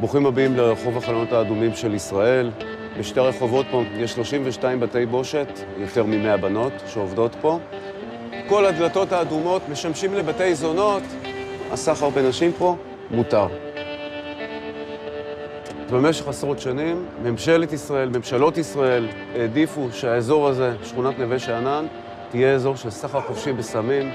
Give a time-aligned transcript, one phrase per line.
[0.00, 2.50] ברוכים הבאים לרחוב החלונות האדומים של ישראל.
[2.98, 7.58] בשתי הרחובות פה יש 32 בתי בושת, יותר מ-100 בנות שעובדות פה.
[8.48, 11.02] כל הדלתות האדומות משמשים לבתי זונות.
[11.70, 12.76] הסחר בנשים פה
[13.10, 13.46] מותר.
[15.90, 21.86] במשך עשרות שנים, ממשלת ישראל, ממשלות ישראל, העדיפו שהאזור הזה, שכונת נווה שאנן,
[22.30, 24.10] תהיה אזור של סחר חופשי בסמים,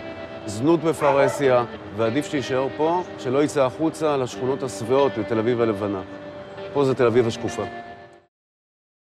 [0.48, 1.66] זנות בפרהסיה,
[1.98, 6.04] ועדיף שיישאר פה, שלא יצא החוצה לשכונות השבעות בתל אביב הלבנה.
[6.74, 7.66] פה זה תל אביב השקופה.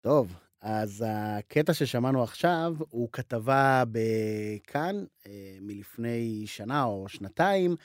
[0.02, 7.76] טוב, אז הקטע ששמענו עכשיו הוא כתבה בכאן אה, מלפני שנה או שנתיים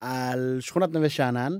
[0.00, 1.52] על שכונת נווה שאנן,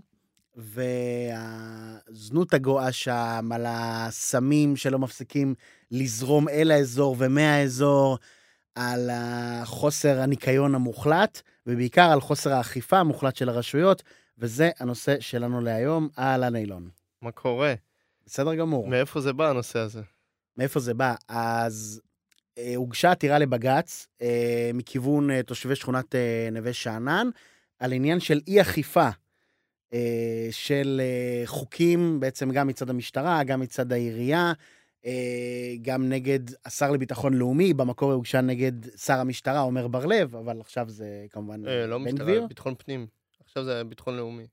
[0.56, 5.54] והזנות הגואה שם, על הסמים שלא מפסיקים
[5.90, 8.18] לזרום אל האזור ומהאזור,
[8.76, 14.02] על החוסר הניקיון המוחלט, ובעיקר על חוסר האכיפה המוחלט של הרשויות,
[14.38, 16.08] וזה הנושא שלנו להיום.
[16.18, 16.88] אהלן אילון.
[17.22, 17.74] מה קורה?
[18.26, 18.88] בסדר גמור.
[18.88, 20.00] מאיפה זה בא הנושא הזה?
[20.56, 21.14] מאיפה זה בא?
[21.28, 22.00] אז
[22.58, 27.28] אה, הוגשה עתירה לבג"ץ אה, מכיוון אה, תושבי שכונת אה, נווה שאנן,
[27.78, 29.08] על עניין של אי-אכיפה
[29.92, 34.52] אה, של אה, חוקים, בעצם גם מצד המשטרה, גם מצד העירייה,
[35.82, 41.26] גם נגד השר לביטחון לאומי, במקור הוגשה נגד שר המשטרה, עמר בר-לב, אבל עכשיו זה
[41.30, 42.46] כמובן אה, לא בן משטרה, גביר.
[42.46, 43.06] ביטחון פנים.
[43.44, 44.46] עכשיו זה ביטחון לאומי.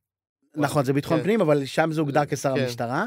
[0.55, 1.23] נכון, זה ביטחון כן.
[1.23, 2.61] פנים, אבל שם זה הוגדר כשר כן.
[2.61, 3.05] המשטרה.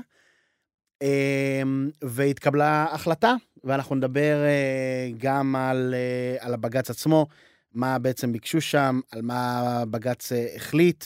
[1.03, 7.27] אמ, והתקבלה החלטה, ואנחנו נדבר אה, גם על, אה, על הבג"ץ עצמו,
[7.73, 11.05] מה בעצם ביקשו שם, על מה בג"ץ אה, החליט.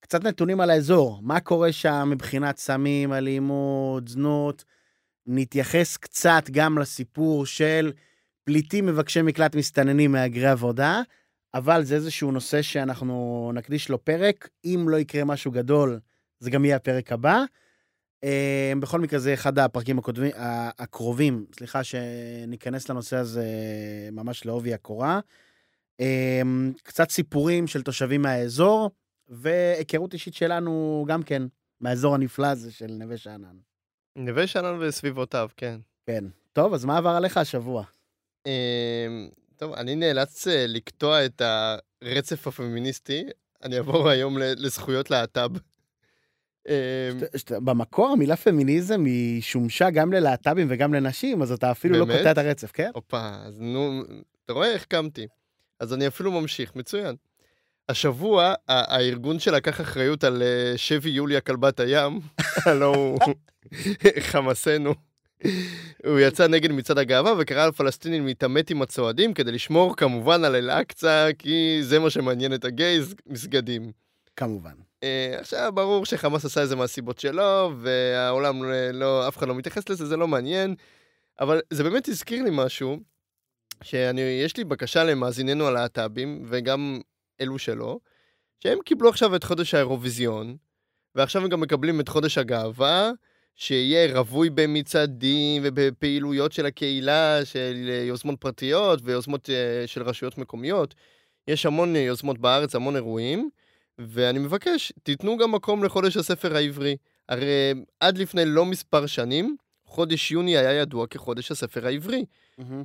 [0.00, 4.64] קצת נתונים על האזור, מה קורה שם מבחינת סמים, אלימות, זנות.
[5.32, 7.92] נתייחס קצת גם לסיפור של
[8.44, 11.02] פליטים מבקשי מקלט מסתננים מהגרי עבודה,
[11.54, 14.48] אבל זה איזשהו נושא שאנחנו נקדיש לו פרק.
[14.64, 16.00] אם לא יקרה משהו גדול,
[16.40, 17.44] זה גם יהיה הפרק הבא.
[18.24, 20.30] אה, בכל מקרה, זה אחד הפרקים הקודמים,
[20.78, 23.44] הקרובים, סליחה, שניכנס לנושא הזה
[24.12, 25.20] ממש לעובי הקורה.
[26.00, 26.42] אה,
[26.82, 28.90] קצת סיפורים של תושבים מהאזור,
[29.28, 31.42] והיכרות אישית שלנו גם כן,
[31.80, 33.69] מהאזור הנפלא הזה של נווה שאנן.
[34.24, 35.80] נווה שאנן וסביבותיו, כן.
[36.06, 36.24] כן.
[36.52, 37.84] טוב, אז מה עבר עליך השבוע?
[38.46, 41.42] אמ, טוב, אני נאלץ אה, לקטוע את
[42.02, 43.24] הרצף הפמיניסטי.
[43.62, 45.56] אני אעבור היום לזכויות להט"ב.
[46.68, 46.74] אמ,
[47.64, 52.04] במקור המילה פמיניזם היא שומשה גם ללהט"בים וגם לנשים, אז אתה אפילו לא?
[52.16, 52.90] קוטע את הרצף, כן?
[52.94, 54.02] הופה, אז נו,
[54.44, 55.26] אתה רואה איך קמתי.
[55.80, 57.16] אז אני אפילו ממשיך, מצוין.
[57.90, 62.20] השבוע, הארגון שלקח אחריות על אה, שבי יוליה כלבת הים,
[62.66, 63.34] הלו הוא
[64.30, 64.94] חמאסנו,
[66.06, 71.28] הוא יצא נגד מצעד הגאווה וקרא לפלסטינים להתעמת עם הצועדים כדי לשמור כמובן על אל-אקצא,
[71.38, 73.92] כי זה מה שמעניין את הגייז, מסגדים.
[74.36, 74.74] כמובן.
[75.02, 79.54] אה, עכשיו, ברור שחמאס עשה את זה מהסיבות שלו, והעולם לא- לא, אף אחד לא
[79.54, 80.74] מתייחס לזה, זה לא מעניין,
[81.40, 82.98] אבל זה באמת הזכיר לי משהו,
[83.82, 87.00] שאני, יש לי בקשה למאזיננו הלהט"בים, וגם
[87.40, 87.98] אלו שלא,
[88.62, 90.56] שהם קיבלו עכשיו את חודש האירוויזיון,
[91.14, 93.10] ועכשיו הם גם מקבלים את חודש הגאווה,
[93.60, 100.94] שיהיה רווי במצעדים ובפעילויות של הקהילה, של אה, יוזמות פרטיות ויוזמות אה, של רשויות מקומיות.
[101.48, 103.50] יש המון אה, יוזמות בארץ, המון אירועים.
[103.98, 106.96] ואני מבקש, תיתנו גם מקום לחודש הספר העברי.
[107.28, 112.24] הרי עד לפני לא מספר שנים, חודש יוני היה ידוע כחודש הספר העברי.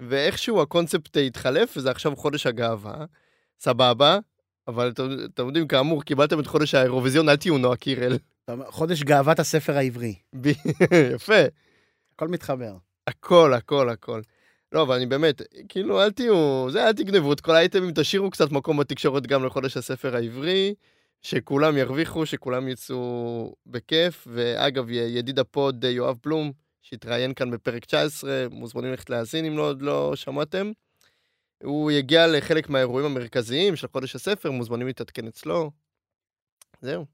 [0.09, 3.05] ואיכשהו הקונספט התחלף, וזה עכשיו חודש הגאווה.
[3.59, 4.19] סבבה,
[4.67, 4.91] אבל
[5.33, 8.17] אתם יודעים, כאמור, קיבלתם את חודש האירוויזיון, אל תהיו נועה קירל.
[8.67, 10.15] חודש גאוות הספר העברי.
[11.15, 11.41] יפה.
[12.15, 12.75] הכל מתחבר.
[13.07, 14.21] הכל, הכל, הכל.
[14.71, 18.51] לא, אבל אני באמת, כאילו, אל תהיו, זה, אל תגנבו את כל האייטמים, תשאירו קצת
[18.51, 20.73] מקום בתקשורת גם לחודש הספר העברי,
[21.21, 24.27] שכולם ירוויחו, שכולם יצאו בכיף.
[24.31, 26.51] ואגב, ידיד ה pod אה, יואב בלום,
[26.81, 30.71] שהתראיין כאן בפרק 19, מוזמנים ללכת להאזין אם לא, עוד לא שמעתם.
[31.65, 35.71] הוא יגיע לחלק מהאירועים המרכזיים של חודש הספר, מוזמנים להתעדכן אצלו.
[36.81, 37.05] זהו.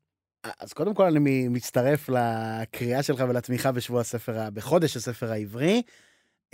[0.59, 5.81] אז קודם כל אני מצטרף לקריאה שלך ולתמיכה בשבוע הספר, בחודש הספר העברי.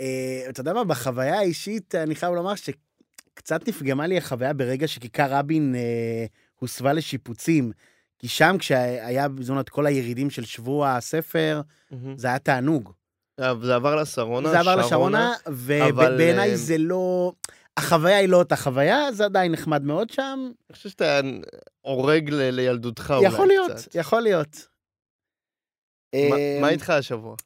[0.00, 5.26] אה, אתה יודע מה, בחוויה האישית, אני חייב לומר שקצת נפגמה לי החוויה ברגע שכיכר
[5.30, 6.26] רבין אה,
[6.58, 7.72] הוסבה לשיפוצים.
[8.18, 11.60] כי שם, כשהיה בזמן את כל הירידים של שבוע הספר,
[12.16, 12.92] זה היה תענוג.
[13.38, 14.86] אבל זה עבר לשרונה, זה עבר שרונה.
[14.86, 17.32] לשרונה, אבל, ובעיניי אה, זה לא...
[17.78, 20.38] החוויה היא לא אותה חוויה, זה עדיין נחמד מאוד שם.
[20.70, 21.20] אני חושב שאתה
[21.80, 23.94] עורג ל- לילדותך אולי יכול להיות, קצת.
[23.94, 24.68] יכול להיות.
[26.14, 27.36] מה- מה איתך השבוע?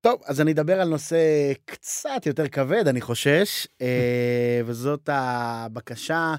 [0.00, 1.16] טוב, אז אני אדבר על נושא
[1.64, 3.86] קצת יותר כבד, אני חושש, אה,
[4.66, 6.34] וזאת הבקשה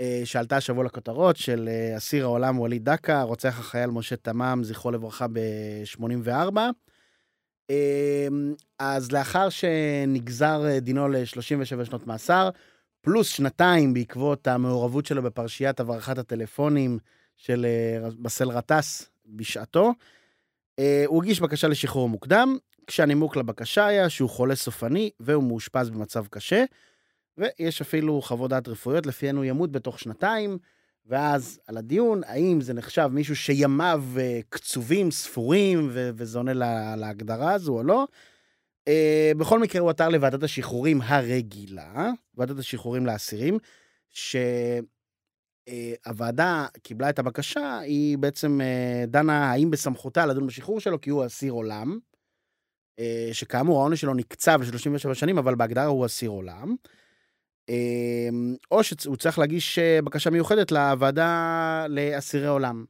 [0.00, 4.90] אה, שעלתה השבוע לכותרות של אה, אסיר העולם ווליד דקה, רוצח החייל משה תמם, זכרו
[4.90, 6.56] לברכה, ב-84.
[8.78, 12.50] אז לאחר שנגזר אה, דינו ל-37 שנות מאסר,
[13.00, 16.98] פלוס שנתיים בעקבות המעורבות שלו בפרשיית הברחת הטלפונים
[17.36, 17.66] של
[18.18, 19.92] בסל גטאס בשעתו,
[21.06, 22.56] הוא הגיש בקשה לשחרור מוקדם,
[22.86, 26.64] כשהנימוק לבקשה היה שהוא חולה סופני והוא מאושפז במצב קשה.
[27.38, 30.58] ויש אפילו חוות דעת רפואיות, לפיהן הוא ימות בתוך שנתיים,
[31.08, 36.96] ואז על הדיון, האם זה נחשב מישהו שימיו uh, קצובים, ספורים, ו- וזה עונה לה,
[36.96, 38.06] להגדרה הזו או לא.
[38.88, 38.92] Uh,
[39.38, 43.58] בכל מקרה, הוא עתר לוועדת השחרורים הרגילה, ועדת השחרורים לאסירים,
[45.68, 51.10] שהוועדה uh, קיבלה את הבקשה, היא בעצם uh, דנה האם בסמכותה לדון בשחרור שלו, כי
[51.10, 51.98] הוא אסיר עולם,
[53.00, 53.02] uh,
[53.32, 56.76] שכאמור העונש שלו נקצב ל-37 שנים, אבל בהגדרה הוא אסיר עולם.
[57.68, 62.84] אמ, או שהוא צריך להגיש אה, בקשה מיוחדת לוועדה לאסירי עולם.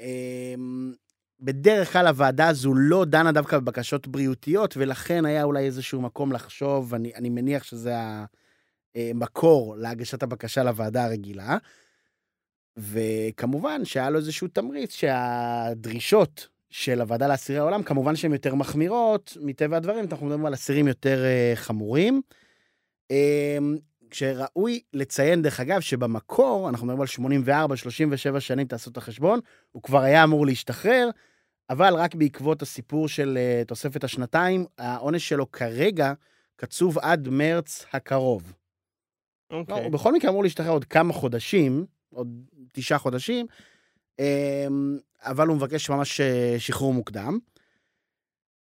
[0.00, 0.92] אמ,
[1.40, 6.94] בדרך כלל הוועדה הזו לא דנה דווקא בבקשות בריאותיות, ולכן היה אולי איזשהו מקום לחשוב,
[6.94, 7.94] אני, אני מניח שזה
[8.94, 11.56] המקור להגשת הבקשה לוועדה הרגילה.
[12.76, 19.76] וכמובן שהיה לו איזשהו תמריץ שהדרישות של הוועדה לאסירי העולם, כמובן שהן יותר מחמירות, מטבע
[19.76, 22.22] הדברים, אנחנו מדברים על אסירים יותר uh, חמורים.
[23.12, 23.76] אמ,
[24.10, 29.40] כשראוי לציין, דרך אגב, שבמקור, אנחנו מדברים על 84, 37 שנים, תעשו את החשבון,
[29.72, 31.10] הוא כבר היה אמור להשתחרר,
[31.70, 36.12] אבל רק בעקבות הסיפור של uh, תוספת השנתיים, העונש שלו כרגע
[36.56, 38.52] קצוב עד מרץ הקרוב.
[39.50, 39.74] אוקיי.
[39.74, 39.80] Okay.
[39.80, 42.28] הוא בכל מקרה אמור להשתחרר עוד כמה חודשים, עוד
[42.72, 43.46] תשעה חודשים,
[44.20, 44.24] um,
[45.20, 46.24] אבל הוא מבקש ממש uh,
[46.58, 47.38] שחרור מוקדם.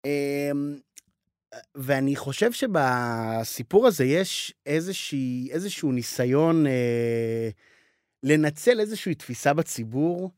[0.07, 0.81] Um,
[1.75, 7.51] ואני חושב שבסיפור הזה יש איזושהי, איזשהו ניסיון אה,
[8.23, 10.31] לנצל איזושהי תפיסה בציבור,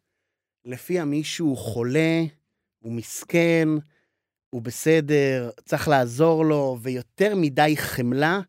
[0.64, 2.22] לפיה מישהו חולה,
[2.78, 3.68] הוא מסכן,
[4.50, 8.40] הוא בסדר, צריך לעזור לו, ויותר מדי חמלה,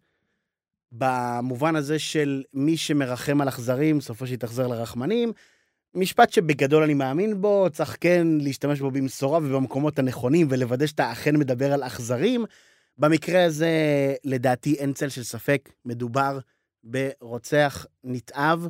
[0.91, 5.33] במובן הזה של מי שמרחם על אכזרים, סופו שיתאכזר לרחמנים.
[5.95, 11.35] משפט שבגדול אני מאמין בו, צריך כן להשתמש בו במשורה ובמקומות הנכונים ולוודא שאתה אכן
[11.35, 12.45] מדבר על אכזרים.
[12.97, 13.69] במקרה הזה,
[14.23, 16.39] לדעתי אין צל של ספק, מדובר
[16.83, 18.67] ברוצח נתעב,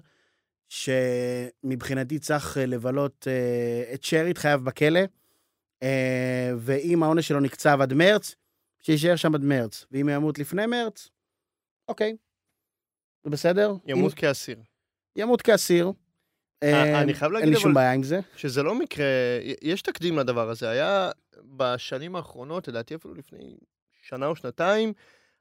[0.69, 4.99] שמבחינתי צריך לבלות uh, את שארית חייו בכלא,
[5.83, 5.87] uh,
[6.57, 8.35] ואם העונש שלו נקצב עד מרץ,
[8.81, 11.09] שיישאר שם עד מרץ, ואם ימות לפני מרץ,
[11.87, 12.15] אוקיי,
[13.23, 13.75] זה בסדר?
[13.85, 14.17] ימות אם...
[14.17, 14.57] כאסיר.
[15.15, 15.91] ימות כאסיר.
[16.63, 18.19] אה, אני חייב להגיד, אין לי שום בעיה עם זה.
[18.35, 19.05] שזה לא מקרה,
[19.61, 20.69] יש תקדים לדבר הזה.
[20.69, 21.11] היה
[21.43, 23.55] בשנים האחרונות, לדעתי אפילו לפני
[24.01, 24.93] שנה או שנתיים,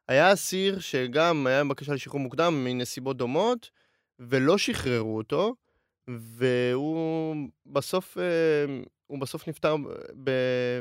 [0.09, 3.71] היה אסיר שגם היה בקשה לשחרור מוקדם מנסיבות דומות,
[4.19, 5.55] ולא שחררו אותו,
[6.09, 7.37] והוא
[7.67, 8.25] בסוף, אה,
[9.07, 9.77] הוא בסוף נפטר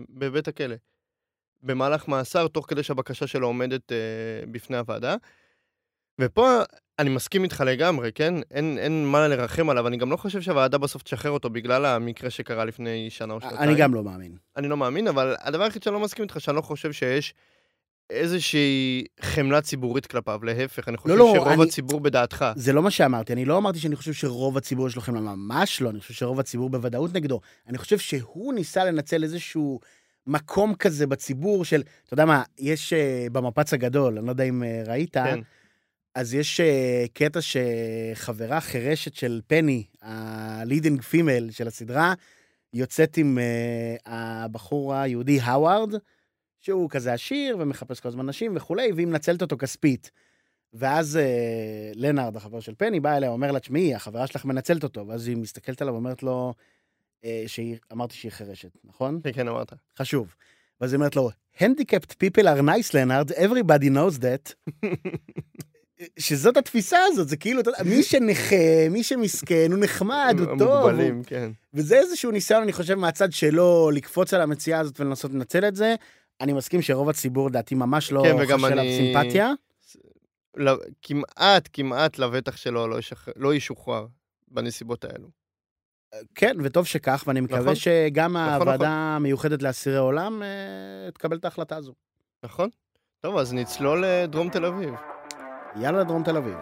[0.10, 0.76] בבית הכלא.
[1.64, 3.98] במהלך מאסר, תוך כדי שהבקשה שלו עומדת אה,
[4.52, 5.16] בפני הוועדה.
[6.20, 6.62] ופה
[7.02, 8.34] אני מסכים איתך לגמרי, כן?
[8.52, 12.30] אין, אין מה לרחם עליו, אני גם לא חושב שהוועדה בסוף תשחרר אותו בגלל המקרה
[12.30, 13.62] שקרה לפני שנה או שנתיים.
[13.62, 14.36] אני גם לא מאמין.
[14.58, 17.34] אני לא מאמין, אבל הדבר היחיד שאני לא מסכים איתך, שאני לא חושב שיש
[18.10, 21.64] איזושהי חמלה ציבורית כלפיו, להפך, אני חושב לא, לא, שרוב אני...
[21.64, 22.46] הציבור בדעתך.
[22.56, 25.82] זה לא מה שאמרתי, אני לא אמרתי שאני חושב שרוב הציבור יש לו חמלה, ממש
[25.82, 27.42] לא, אני חושב שרוב הציבור בוודאות נגדו.
[27.68, 29.80] אני חושב שהוא ניסה לנצל איזשהו
[30.28, 34.64] מקום כזה בציבור של, אתה יודע מה, יש אה, במפץ הגדול, אני לא יודע אם
[34.64, 35.40] אה, ראית, כן.
[36.16, 36.64] אז יש אה,
[37.14, 42.14] קטע שחברה חירשת של פני, ה leading female של הסדרה,
[42.74, 45.96] יוצאת עם אה, הבחור היהודי האווארד,
[46.60, 50.12] שהוא כזה עשיר ומחפש כל הזמן נשים וכולי, והיא מנצלת אותו כספית.
[50.74, 55.08] ואז אה, לנארד, החבר של פני, בא אליה, אומר לה, תשמעי, החברה שלך מנצלת אותו.
[55.08, 56.54] ואז היא מסתכלת עליו ואומרת לו,
[57.26, 59.20] אה, שהיא, אמרתי שהיא חירשת, נכון?
[59.24, 59.74] כן, כן, אמרת.
[60.00, 60.36] חשוב.
[60.82, 64.54] ואז היא אומרת לו, Handicapped people are nice, לנארד, everybody knows that.
[66.20, 70.86] שזאת התפיסה הזאת, זה כאילו, מי שנכה, מי שמסכן, הוא נחמד, הוא טוב.
[70.86, 71.52] מוגבלים, כן.
[71.74, 75.96] וזה איזשהו ניסיון, אני חושב, מהצד שלו, לקפוץ על המציאה הזאת ולנסות לנצל את זה.
[76.42, 79.52] אני מסכים שרוב הציבור, דעתי, ממש לא כן, חושב עליו סימפתיה.
[81.02, 83.28] כמעט, כמעט לבטח שלו לא, ישח...
[83.36, 84.06] לא ישוחרר
[84.48, 85.28] בנסיבות האלו.
[86.36, 88.88] כן, וטוב שכך, ואני מקווה נכון, שגם נכון, הוועדה נכון.
[88.88, 91.94] המיוחדת לאסירי עולם אה, תקבל את ההחלטה הזו.
[92.44, 92.70] נכון.
[93.20, 94.94] טוב, אז נצלול לדרום תל אביב.
[95.76, 96.58] יאללה דרום תל אביב.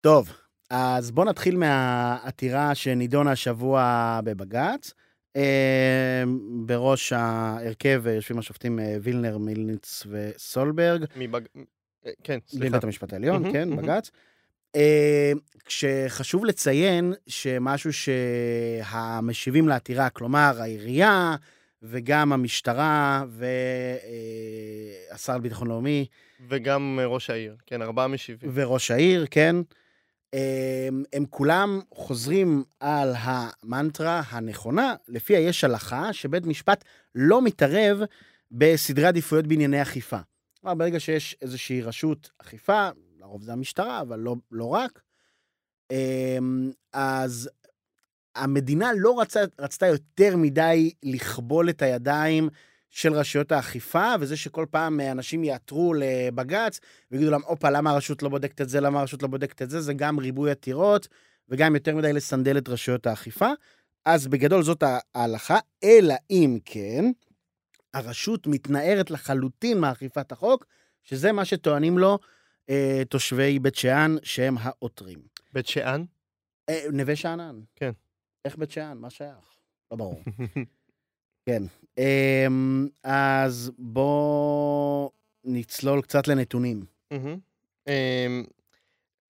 [0.00, 4.92] טוב, אז בואו נתחיל מהעתירה שנידונה השבוע בבג"ץ.
[5.36, 6.22] אה,
[6.66, 11.04] בראש ההרכב יושבים השופטים אה, וילנר, מילניץ וסולברג.
[11.16, 11.40] מבג...
[12.06, 12.68] אה, כן, סליחה.
[12.68, 13.76] בבית המשפט העליון, כן.
[13.76, 14.10] בג"ץ.
[14.76, 15.32] אה,
[15.64, 21.36] כשחשוב לציין שמשהו שהמשיבים לעתירה, כלומר העירייה
[21.82, 23.24] וגם המשטרה
[25.10, 26.06] והשר לביטחון לאומי
[26.48, 28.50] וגם ראש העיר, כן, ארבעה משיבים.
[28.54, 29.56] וראש העיר, כן,
[30.34, 37.98] אה, הם כולם חוזרים על המנטרה הנכונה, לפיה יש הלכה שבית משפט לא מתערב
[38.50, 40.18] בסדרי עדיפויות בענייני אכיפה.
[40.60, 42.88] כלומר, ברגע שיש איזושהי רשות אכיפה,
[43.18, 45.02] לרוב זה המשטרה, אבל לא, לא רק,
[45.90, 47.50] אמ, אז
[48.34, 52.48] המדינה לא רצה, רצתה יותר מדי לכבול את הידיים
[52.94, 58.28] של רשויות האכיפה, וזה שכל פעם אנשים יעתרו לבג"ץ ויגידו להם, הופה, למה הרשות לא
[58.28, 61.08] בודקת את זה, למה הרשות לא בודקת את זה, זה גם ריבוי עתירות,
[61.48, 63.48] וגם יותר מדי לסנדל את רשויות האכיפה.
[64.04, 64.82] אז בגדול זאת
[65.14, 67.04] ההלכה, אלא אם כן,
[67.94, 70.64] הרשות מתנערת לחלוטין מאכיפת החוק,
[71.02, 72.18] שזה מה שטוענים לו
[72.70, 75.18] אה, תושבי בית שאן, שהם העותרים.
[75.52, 76.04] בית שאן?
[76.68, 77.60] אה, נווה שאנן.
[77.76, 77.90] כן.
[78.44, 78.98] איך בית שאן?
[78.98, 79.56] מה שייך?
[79.90, 80.22] לא ברור.
[81.46, 81.62] כן.
[81.98, 85.10] אמ, אז בואו
[85.44, 86.84] נצלול קצת לנתונים.
[87.88, 88.44] אמ,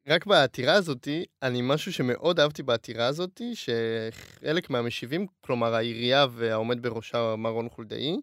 [0.08, 7.36] רק בעתירה הזאתי, אני משהו שמאוד אהבתי בעתירה הזאתי, שחלק מהמשיבים, כלומר העירייה והעומד בראשה
[7.36, 8.16] מר רון חולדאי,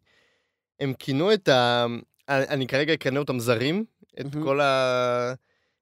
[0.79, 1.86] הם כינו את ה...
[2.29, 3.86] אני כרגע אכנה אותם זרים,
[4.19, 4.45] את מהמם.
[4.45, 5.33] כל ה...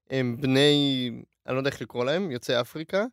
[0.09, 1.11] הם בני,
[1.47, 3.05] אני לא יודע איך לקרוא להם, יוצאי אפריקה,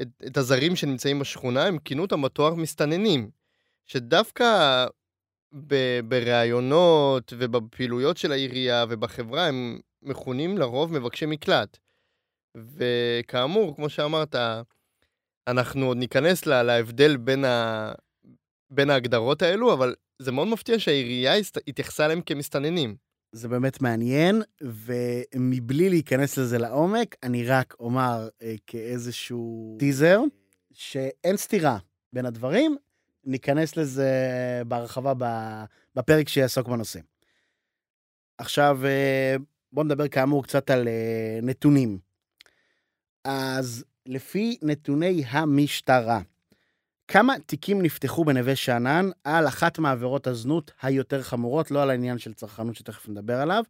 [0.00, 3.30] את, את הזרים שנמצאים בשכונה, הם כינו אותם בתואר מסתננים,
[3.86, 4.86] שדווקא
[5.66, 11.78] ב- בראיונות ובפעילויות של העירייה ובחברה הם מכונים לרוב מבקשי מקלט.
[12.56, 14.34] וכאמור, כמו שאמרת,
[15.48, 17.92] אנחנו עוד ניכנס לה, להבדל בין, ה...
[18.70, 22.96] בין ההגדרות האלו, אבל זה מאוד מפתיע שהעירייה הסת- התייחסה אליהם כמסתננים.
[23.32, 30.20] זה באמת מעניין, ומבלי להיכנס לזה לעומק, אני רק אומר אה, כאיזשהו טיזר,
[30.72, 31.78] שאין סתירה
[32.12, 32.76] בין הדברים,
[33.26, 34.12] ניכנס לזה
[34.68, 35.12] בהרחבה
[35.94, 37.00] בפרק שיעסוק בנושא.
[38.38, 39.36] עכשיו, אה,
[39.72, 41.98] בואו נדבר כאמור קצת על אה, נתונים.
[43.24, 46.20] אז לפי נתוני המשטרה,
[47.08, 52.34] כמה תיקים נפתחו בנווה שאנן על אחת מעבירות הזנות היותר חמורות, לא על העניין של
[52.34, 53.64] צרכנות שתכף נדבר עליו,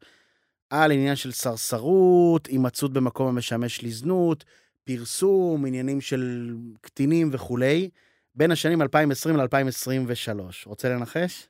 [0.71, 4.45] על עניין של סרסרות, הימצאות במקום המשמש לזנות,
[4.85, 7.91] פרסום, עניינים של קטינים וכולי,
[8.35, 10.41] בין השנים 2020 ל-2023.
[10.67, 11.49] רוצה לנחש?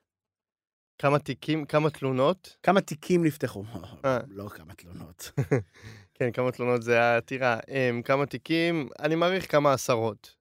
[0.98, 2.56] כמה תיקים, כמה תלונות?
[2.62, 3.64] כמה תיקים נפתחו?
[4.04, 4.18] אה.
[4.28, 5.30] לא כמה תלונות.
[6.14, 7.58] כן, כמה תלונות זה העתירה.
[7.68, 8.88] הם, כמה תיקים?
[8.98, 10.34] אני מעריך כמה עשרות.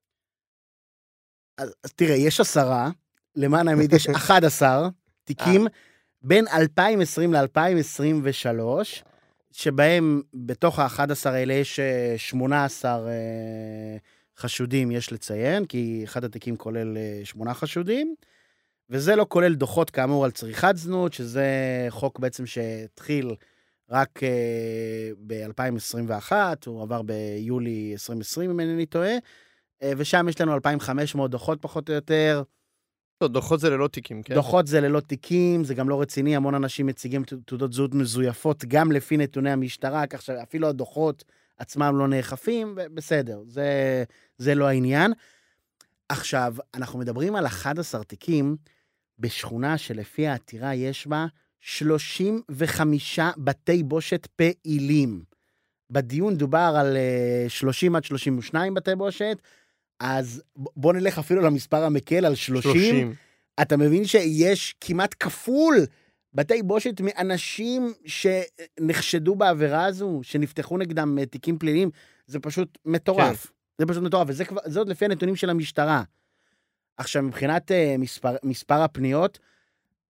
[1.57, 2.89] אז, אז תראה, יש עשרה,
[3.35, 4.89] למען האמת יש 11
[5.23, 5.67] תיקים
[6.21, 8.59] בין 2020 ל-2023,
[9.51, 13.97] שבהם בתוך ה-11 האלה יש אה, 18 אה,
[14.37, 18.15] חשודים, יש לציין, כי אחד התיקים כולל אה, שמונה חשודים,
[18.89, 21.47] וזה לא כולל דוחות כאמור על צריכת זנות, שזה
[21.89, 23.35] חוק בעצם שהתחיל
[23.89, 24.19] רק
[25.27, 26.31] ב-2021,
[26.65, 29.13] הוא עבר ביולי 2020, אם אינני טועה.
[29.83, 32.43] אה, ושם יש לנו 2,500 דוחות פחות או יותר.
[33.21, 34.33] לא, דוחות זה ללא תיקים, כן?
[34.33, 38.91] דוחות זה ללא תיקים, זה גם לא רציני, המון אנשים מציגים תעודות זהות מזויפות גם
[38.91, 41.23] לפי נתוני המשטרה, כך שאפילו הדוחות
[41.63, 44.03] עצמם לא נאכפים, בסדר, זה,
[44.37, 45.13] זה לא העניין.
[46.09, 48.55] עכשיו, אנחנו מדברים על 11 תיקים
[49.19, 51.25] בשכונה שלפי העתירה יש בה
[51.61, 55.23] 35 בתי בושת פעילים.
[55.89, 59.37] בדיון דובר על אה, 30 עד 32 בתי בושת,
[59.99, 62.71] אז בוא נלך אפילו למספר המקל, על 30.
[62.71, 63.15] 30.
[63.61, 65.75] אתה מבין שיש כמעט כפול
[66.33, 71.89] בתי בושת מאנשים שנחשדו בעבירה הזו, שנפתחו נגדם אה, תיקים פליליים,
[72.27, 73.45] זה פשוט מטורף.
[73.45, 73.53] כן.
[73.77, 76.03] זה פשוט מטורף, וזה כבר, זה עוד לפי הנתונים של המשטרה.
[76.97, 79.39] עכשיו, מבחינת uh, מספר, מספר הפניות,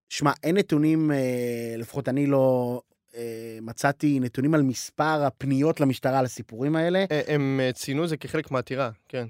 [0.10, 1.14] שמע, אין נתונים, uh,
[1.78, 2.82] לפחות אני לא
[3.12, 3.16] uh,
[3.62, 7.06] מצאתי נתונים על מספר הפניות למשטרה על הסיפורים האלה.
[7.28, 9.28] הם ציינו את זה כחלק מהעתירה, כן.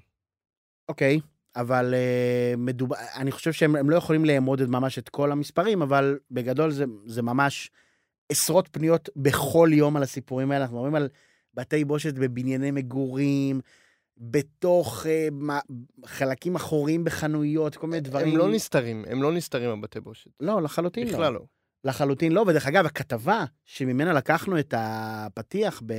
[0.90, 1.20] אוקיי,
[1.58, 5.82] אבל uh, מדובר, אני חושב שהם הם לא יכולים לאמוד את ממש את כל המספרים,
[5.82, 7.72] אבל בגדול זה, זה ממש
[8.32, 10.64] עשרות פניות בכל יום על הסיפורים האלה.
[10.64, 11.10] אנחנו מדברים על
[11.54, 13.62] בתי בושת בבנייני מגורים,
[14.18, 15.60] בתוך uh, מה,
[16.06, 18.28] חלקים אחוריים בחנויות, כל מיני דברים.
[18.28, 20.32] הם לא נסתרים, הם לא נסתרים הבתי בושת.
[20.40, 21.14] לא, לחלוטין לא.
[21.14, 21.42] בכלל לא.
[21.84, 25.94] לחלוטין לא, ודרך אגב, הכתבה שממנה לקחנו את הפתיח ב-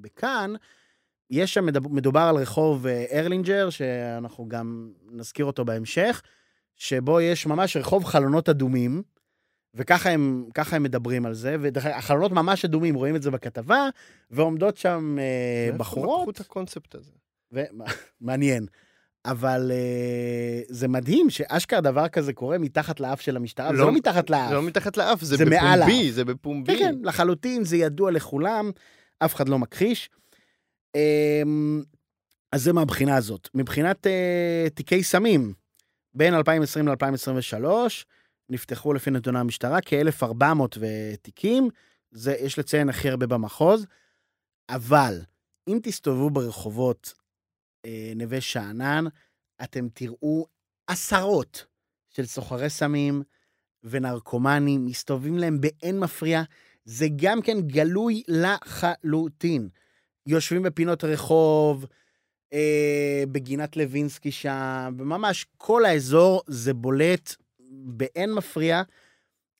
[0.00, 0.52] בכאן,
[1.30, 6.22] יש שם, מדוב- מדובר על רחוב אה, ארלינג'ר, שאנחנו גם נזכיר אותו בהמשך,
[6.76, 9.02] שבו יש ממש רחוב חלונות אדומים,
[9.74, 13.88] וככה הם, הם מדברים על זה, והחלונות ממש אדומים, רואים את זה בכתבה,
[14.30, 16.20] ועומדות שם אה, בחורות.
[16.20, 17.12] לקחו את הקונספט הזה?
[17.54, 17.60] ו...
[18.20, 18.66] מעניין.
[19.24, 23.92] אבל אה, זה מדהים שאשכרה דבר כזה קורה מתחת לאף של המשטרה, לא, זה לא-
[23.92, 24.48] מתחת לאף.
[24.48, 26.12] זה לא מתחת לאף, זה זה בפומבי.
[26.12, 26.78] זה בפומבי.
[26.78, 28.70] כן, כן, לחלוטין, זה ידוע לכולם,
[29.18, 30.10] אף אחד לא מכחיש.
[30.94, 31.82] אמ,
[32.52, 33.48] אז זה מהבחינה הזאת.
[33.54, 35.52] מבחינת uh, תיקי סמים,
[36.14, 37.64] בין 2020 ל-2023,
[38.48, 40.78] נפתחו לפי נתוני המשטרה כ-1,400
[41.22, 41.68] תיקים,
[42.10, 43.86] זה, יש לציין, הכי הרבה במחוז,
[44.68, 45.20] אבל
[45.68, 47.14] אם תסתובבו ברחובות
[47.84, 49.04] אה, נווה שאנן,
[49.62, 50.46] אתם תראו
[50.86, 51.66] עשרות
[52.08, 53.22] של סוחרי סמים
[53.84, 56.42] ונרקומנים מסתובבים להם באין מפריע.
[56.84, 59.68] זה גם כן גלוי לחלוטין.
[60.26, 61.86] יושבים בפינות רחוב,
[62.52, 67.34] אה, בגינת לוינסקי שם, וממש כל האזור זה בולט
[67.70, 68.82] באין מפריע.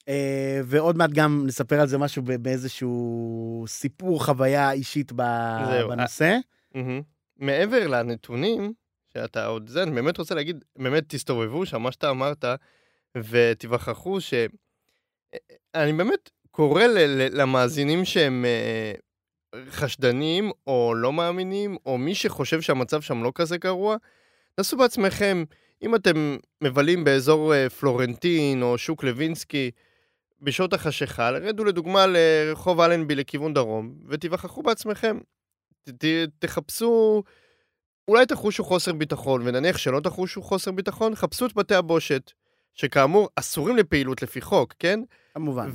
[0.08, 6.36] אה, ועוד מעט גם נספר על זה משהו באיזשהו סיפור חוויה אישית ב- זהו, בנושא.
[6.74, 7.02] מהמם.
[7.36, 8.72] מעבר לנתונים,
[9.12, 12.44] שאתה עוד זה, אני באמת רוצה להגיד, באמת תסתובבו שם, מה שאתה אמרת,
[13.16, 14.34] ותיווכחו ש...
[15.74, 18.92] אני באמת קורא ל- ל- למאזינים שהם אה,
[19.70, 23.96] חשדנים, או לא מאמינים, או מי שחושב שהמצב שם לא כזה גרוע,
[24.60, 25.44] נסו בעצמכם,
[25.82, 29.70] אם אתם מבלים באזור אה, פלורנטין או שוק לוינסקי,
[30.42, 35.18] בשעות החשיכה, רדו לדוגמה לרחוב אלנבי לכיוון דרום, ותיווכחו בעצמכם.
[35.84, 36.04] ת, ת,
[36.38, 37.22] תחפשו,
[38.08, 42.32] אולי תחושו חוסר ביטחון, ונניח שלא תחושו חוסר ביטחון, חפשו את בתי הבושת,
[42.74, 45.00] שכאמור אסורים לפעילות לפי חוק, כן?
[45.34, 45.70] כמובן.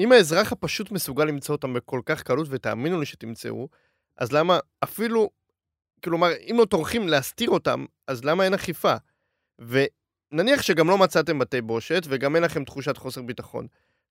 [0.00, 3.68] ואם האזרח הפשוט מסוגל למצוא אותם בכל כך קלות, ותאמינו לי שתמצאו,
[4.16, 5.30] אז למה אפילו,
[6.04, 8.94] כלומר, אם לא טורחים להסתיר אותם, אז למה אין אכיפה?
[9.58, 13.66] ונניח שגם לא מצאתם בתי בושת, וגם אין לכם תחושת חוסר ביטחון.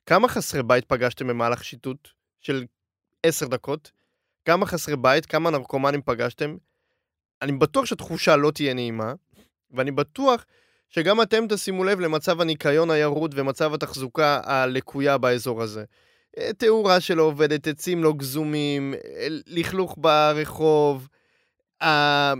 [0.05, 2.09] כמה חסרי בית פגשתם במהלך שיטוט
[2.41, 2.65] של
[3.23, 3.91] עשר דקות?
[4.45, 6.57] כמה חסרי בית, כמה נרקומנים פגשתם?
[7.41, 9.13] אני בטוח שהתחושה לא תהיה נעימה,
[9.71, 10.45] ואני בטוח
[10.89, 15.84] שגם אתם תשימו לב למצב הניקיון הירוד ומצב התחזוקה הלקויה באזור הזה.
[16.38, 21.08] אה, תאורה שלא עובדת, עצים לא גזומים, אה, לכלוך ברחוב,
[21.82, 22.34] אה,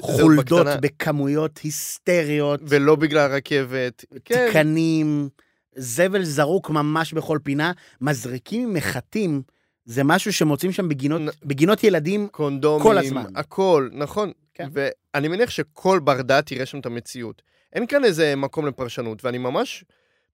[0.00, 4.04] חולדות בקטנה, בכמויות היסטריות, ולא בגלל הרכבת.
[4.24, 5.28] כן, תקנים,
[5.76, 9.42] זבל זרוק ממש בכל פינה, מזריקים מחטים,
[9.84, 12.28] זה משהו שמוצאים שם בגינות, נ- בגינות ילדים.
[12.28, 13.24] קונדומים, כל הזמן.
[13.34, 14.32] הכל, נכון.
[14.54, 14.68] כן.
[14.72, 17.42] ואני מניח שכל בר דעת יראה שם את המציאות.
[17.72, 19.84] אין כאן איזה מקום לפרשנות, ואני ממש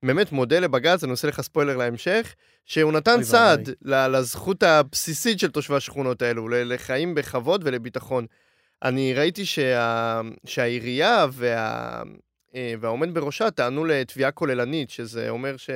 [0.03, 5.77] באמת מודה לבג"ץ, אני עושה לך ספוילר להמשך, שהוא נתן סעד לזכות הבסיסית של תושבי
[5.77, 8.27] השכונות האלו, לחיים בכבוד ולביטחון.
[8.83, 10.21] אני ראיתי שה...
[10.47, 12.03] שהעירייה וה...
[12.55, 15.71] אה, והעומד בראשה טענו לתביעה כוללנית, שזה אומר ש...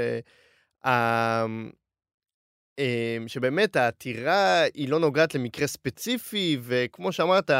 [2.78, 7.50] אה, שבאמת העתירה היא לא נוגעת למקרה ספציפי, וכמו שאמרת,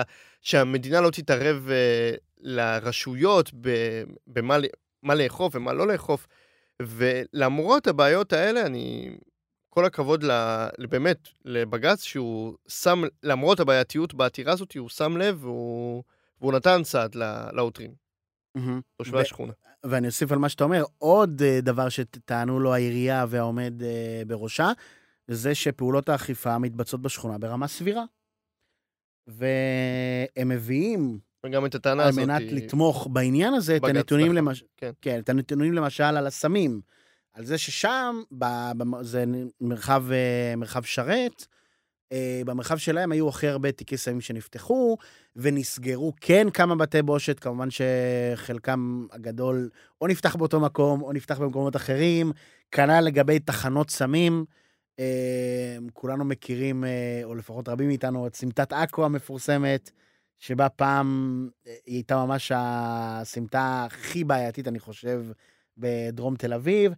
[0.41, 3.51] שהמדינה לא תתערב אה, לרשויות
[4.27, 4.57] במה
[5.03, 6.27] מה לאכוף ומה לא לאכוף.
[6.83, 9.17] ולמרות הבעיות האלה, אני...
[9.75, 16.03] כל הכבוד ל- באמת לבג"ץ, שהוא שם, למרות הבעייתיות בעתירה הזאת, הוא שם לב והוא,
[16.41, 17.15] והוא נתן סעד
[17.53, 17.95] לעותרים.
[18.97, 19.53] תושבי השכונה.
[19.85, 24.73] ואני אוסיף על מה שאתה אומר, עוד אה, דבר שטענו לו העירייה והעומד אה, בראשה,
[25.29, 28.05] זה שפעולות האכיפה מתבצעות בשכונה ברמה סבירה.
[29.27, 32.25] והם מביאים, וגם את הטענה על הזאת...
[32.25, 34.33] מנת היא- לתמוך בעניין הזה, את בג"ץ הנתונים.
[34.33, 34.65] למש...
[34.77, 34.91] כן.
[35.01, 36.81] כן, את הנתונים למשל על הסמים.
[37.35, 38.45] על זה ששם, ב...
[38.77, 39.03] ב...
[39.03, 39.25] זה
[39.61, 41.47] מרחב, אה, מרחב שרת,
[42.13, 44.97] אה, במרחב שלהם היו הכי הרבה תיקי סמים שנפתחו,
[45.37, 51.77] ונסגרו כן כמה בתי בושת, כמובן שחלקם הגדול או נפתח באותו מקום, או נפתח במקומות
[51.77, 52.33] אחרים.
[52.71, 54.45] כנ"ל לגבי תחנות סמים.
[54.99, 59.91] אה, כולנו מכירים, אה, או לפחות רבים מאיתנו, את סמטת עכו המפורסמת,
[60.39, 65.25] שבה פעם אה, היא הייתה ממש הסמטה הכי בעייתית, אני חושב,
[65.79, 66.93] בדרום תל אביב.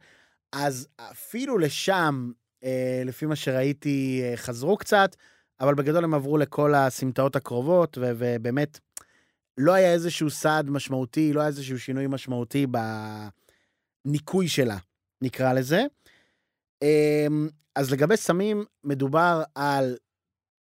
[0.53, 2.33] אז אפילו לשם,
[2.65, 5.17] אה, לפי מה שראיתי, חזרו קצת,
[5.61, 8.79] אבל בגדול הם עברו לכל הסמטאות הקרובות, ובאמת,
[9.59, 12.67] לא היה איזשהו סעד משמעותי, לא היה איזשהו שינוי משמעותי
[14.07, 14.77] בניקוי שלה,
[15.23, 15.85] נקרא לזה.
[17.75, 19.97] אז לגבי סמים, מדובר על,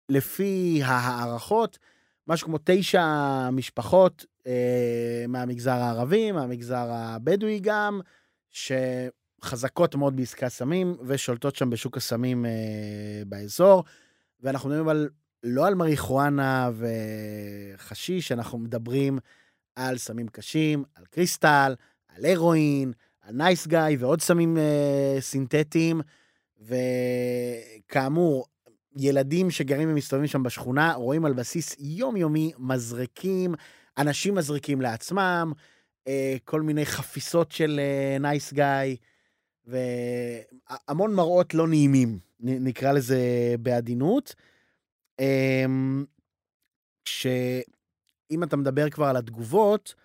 [0.09, 1.79] לפי ההערכות,
[2.27, 8.01] משהו כמו תשע משפחות אה, מהמגזר הערבי, מהמגזר הבדואי גם,
[8.49, 12.51] שחזקות מאוד בעסקי הסמים ושולטות שם בשוק הסמים אה,
[13.25, 13.83] באזור.
[14.41, 15.09] ואנחנו מדברים על
[15.43, 16.69] לא על מריחואנה
[17.77, 19.19] וחשיש, אנחנו מדברים
[19.75, 21.75] על סמים קשים, על קריסטל,
[22.07, 26.01] על הרואין, על נייס גאי ועוד סמים אה, סינתטיים.
[26.61, 28.45] וכאמור,
[28.95, 33.53] ילדים שגרים ומסתובבים שם בשכונה רואים על בסיס יומיומי מזרקים,
[33.97, 35.53] אנשים מזריקים לעצמם,
[36.07, 37.79] אה, כל מיני חפיסות של
[38.19, 38.95] נייס גיא,
[39.65, 43.19] והמון מראות לא נעימים, נקרא לזה
[43.59, 44.35] בעדינות.
[45.19, 46.05] אמ,
[47.05, 49.95] שאם אתה מדבר כבר על התגובות,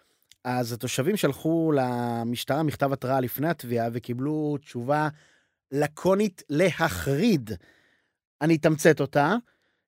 [0.44, 5.08] אז התושבים שלחו למשטרה מכתב התראה לפני התביעה וקיבלו תשובה
[5.76, 7.50] לקונית להחריד.
[8.42, 9.34] אני אתמצת אותה.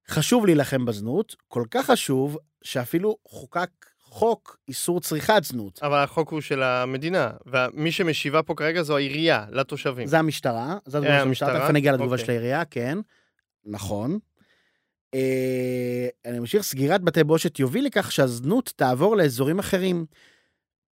[0.09, 3.70] חשוב להילחם בזנות, כל כך חשוב, שאפילו חוקק
[4.01, 5.81] חוק איסור צריכת זנות.
[5.83, 10.07] אבל החוק הוא של המדינה, ומי שמשיבה פה כרגע זו העירייה, לתושבים.
[10.07, 11.59] זה המשטרה, זו התגובה אה, של המשטרה?
[11.59, 12.24] תכף אני אגיע לתגובה אוקיי.
[12.24, 12.98] של העירייה, כן.
[13.64, 14.18] נכון.
[15.14, 20.07] אה, אני ממשיך, סגירת בתי בושת יוביל לכך שהזנות תעבור לאזורים אחרים.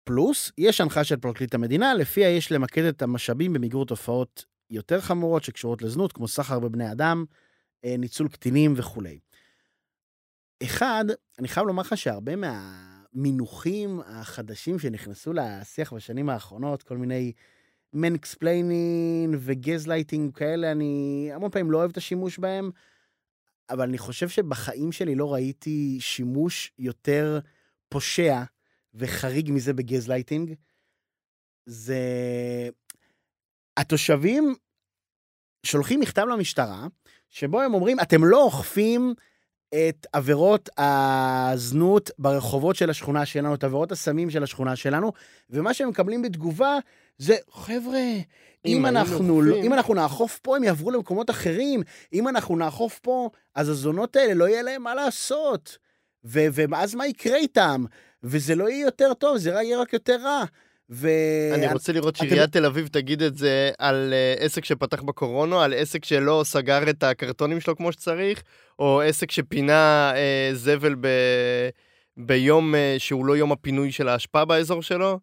[0.03, 5.43] פלוס, יש הנחיה של פרקליט המדינה, לפיה יש למקד את המשאבים במיגור תופעות יותר חמורות
[5.43, 7.25] שקשורות לזנות, כמו סחר בבני אדם,
[7.85, 9.19] אה, ניצול קטינים וכולי.
[10.63, 11.05] אחד,
[11.39, 17.31] אני חייב לומר לך שהרבה מהמינוחים החדשים שנכנסו לשיח בשנים האחרונות, כל מיני
[17.93, 22.71] mansplaining וגז לייטינג כאלה, אני המון פעמים לא אוהב את השימוש בהם,
[23.69, 27.39] אבל אני חושב שבחיים שלי לא ראיתי שימוש יותר
[27.89, 28.43] פושע
[28.93, 30.53] וחריג מזה בגז לייטינג.
[31.65, 31.99] זה...
[33.77, 34.55] התושבים
[35.65, 36.87] שולחים מכתב למשטרה,
[37.29, 39.13] שבו הם אומרים, אתם לא אוכפים
[39.69, 45.11] את עבירות הזנות ברחובות של השכונה שלנו, את עבירות הסמים של השכונה שלנו,
[45.49, 46.77] ומה שהם מקבלים בתגובה
[47.17, 47.99] זה, חבר'ה,
[48.65, 51.81] אם, אם אנחנו, לא, אם אנחנו נאכוף פה, הם יעברו למקומות אחרים.
[52.13, 55.77] אם אנחנו נאכוף פה, אז הזונות האלה לא יהיה להם מה לעשות.
[56.25, 57.85] ו- ואז מה יקרה איתם?
[58.23, 60.43] וזה לא יהיה יותר טוב, זה יהיה רק יותר רע.
[60.89, 61.09] ו...
[61.53, 65.63] אני רוצה לראות אתם- שעיריית תל אביב תגיד את זה על אה, עסק שפתח בקורונה,
[65.63, 68.43] על עסק שלא סגר את הקרטונים שלו כמו שצריך,
[68.79, 71.07] או עסק שפינה אה, זבל ב...
[72.17, 75.19] ביום אה, שהוא לא יום הפינוי של האשפה באזור שלו,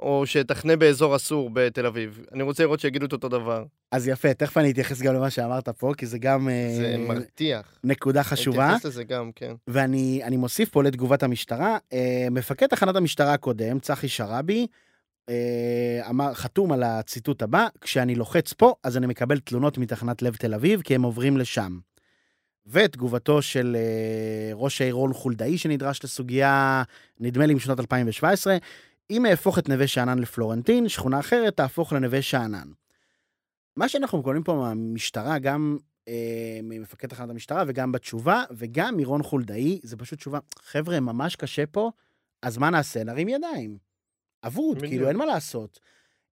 [0.00, 2.24] או שתחנה באזור אסור בתל אביב.
[2.32, 3.64] אני רוצה לראות שיגידו את אותו דבר.
[3.92, 7.78] אז יפה, תכף אני אתייחס גם למה שאמרת פה, כי זה גם אה, זה מרתיח.
[7.84, 8.64] נקודה חשובה.
[8.64, 9.54] אני אתייחס לזה גם, כן.
[9.68, 14.87] ואני אני מוסיף פה לתגובת המשטרה, אה, מפקד תחנת המשטרה הקודם, צחי שרעבי, אה,
[16.10, 20.54] אמר, חתום על הציטוט הבא, כשאני לוחץ פה, אז אני מקבל תלונות מתחנת לב תל
[20.54, 21.78] אביב, כי הם עוברים לשם.
[22.68, 26.82] ותגובתו של אה, ראש העיר רון חולדאי, שנדרש לסוגיה,
[27.20, 28.56] נדמה לי משנת 2017,
[29.10, 32.68] אם אהפוך את נווה שאנן לפלורנטין, שכונה אחרת תהפוך לנווה שאנן.
[33.76, 35.76] מה שאנחנו מקבלים פה מהמשטרה, גם
[36.08, 41.66] אה, ממפקד תחנת המשטרה וגם בתשובה, וגם מרון חולדאי, זה פשוט תשובה, חבר'ה, ממש קשה
[41.66, 41.90] פה,
[42.42, 43.04] אז מה נעשה?
[43.04, 43.87] נרים ידיים.
[44.44, 44.82] אבוד.
[44.82, 45.80] כאילו, אין מה לעשות.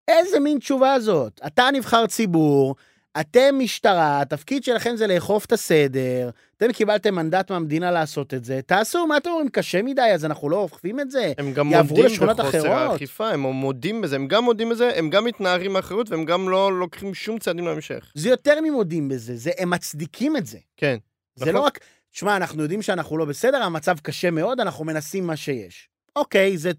[0.08, 1.40] איזה מין תשובה זאת?
[1.46, 2.74] אתה נבחר ציבור,
[3.20, 8.60] אתם משטרה, התפקיד שלכם זה לאכוף את הסדר, אתם קיבלתם מנדט מהמדינה לעשות את זה,
[8.66, 11.32] תעשו, מה אתם אומרים, קשה מדי, אז אנחנו לא אוכפים את זה?
[11.38, 12.72] הם גם מודים בחוסר.
[12.72, 16.78] האכיפה, הם מודים בזה, הם גם מודים בזה, הם גם מתנערים מאחריות, והם גם לא
[16.78, 18.12] לוקחים שום צעדים להמשך.
[18.14, 20.58] זה יותר ממודים בזה, זה, הם מצדיקים את זה.
[20.76, 20.96] כן.
[21.34, 21.54] זה נכון.
[21.54, 21.78] לא רק,
[22.12, 25.88] תשמע, אנחנו יודעים שאנחנו לא בסדר, המצב קשה מאוד, אנחנו מנסים מה שיש.
[26.16, 26.70] אוקיי, זה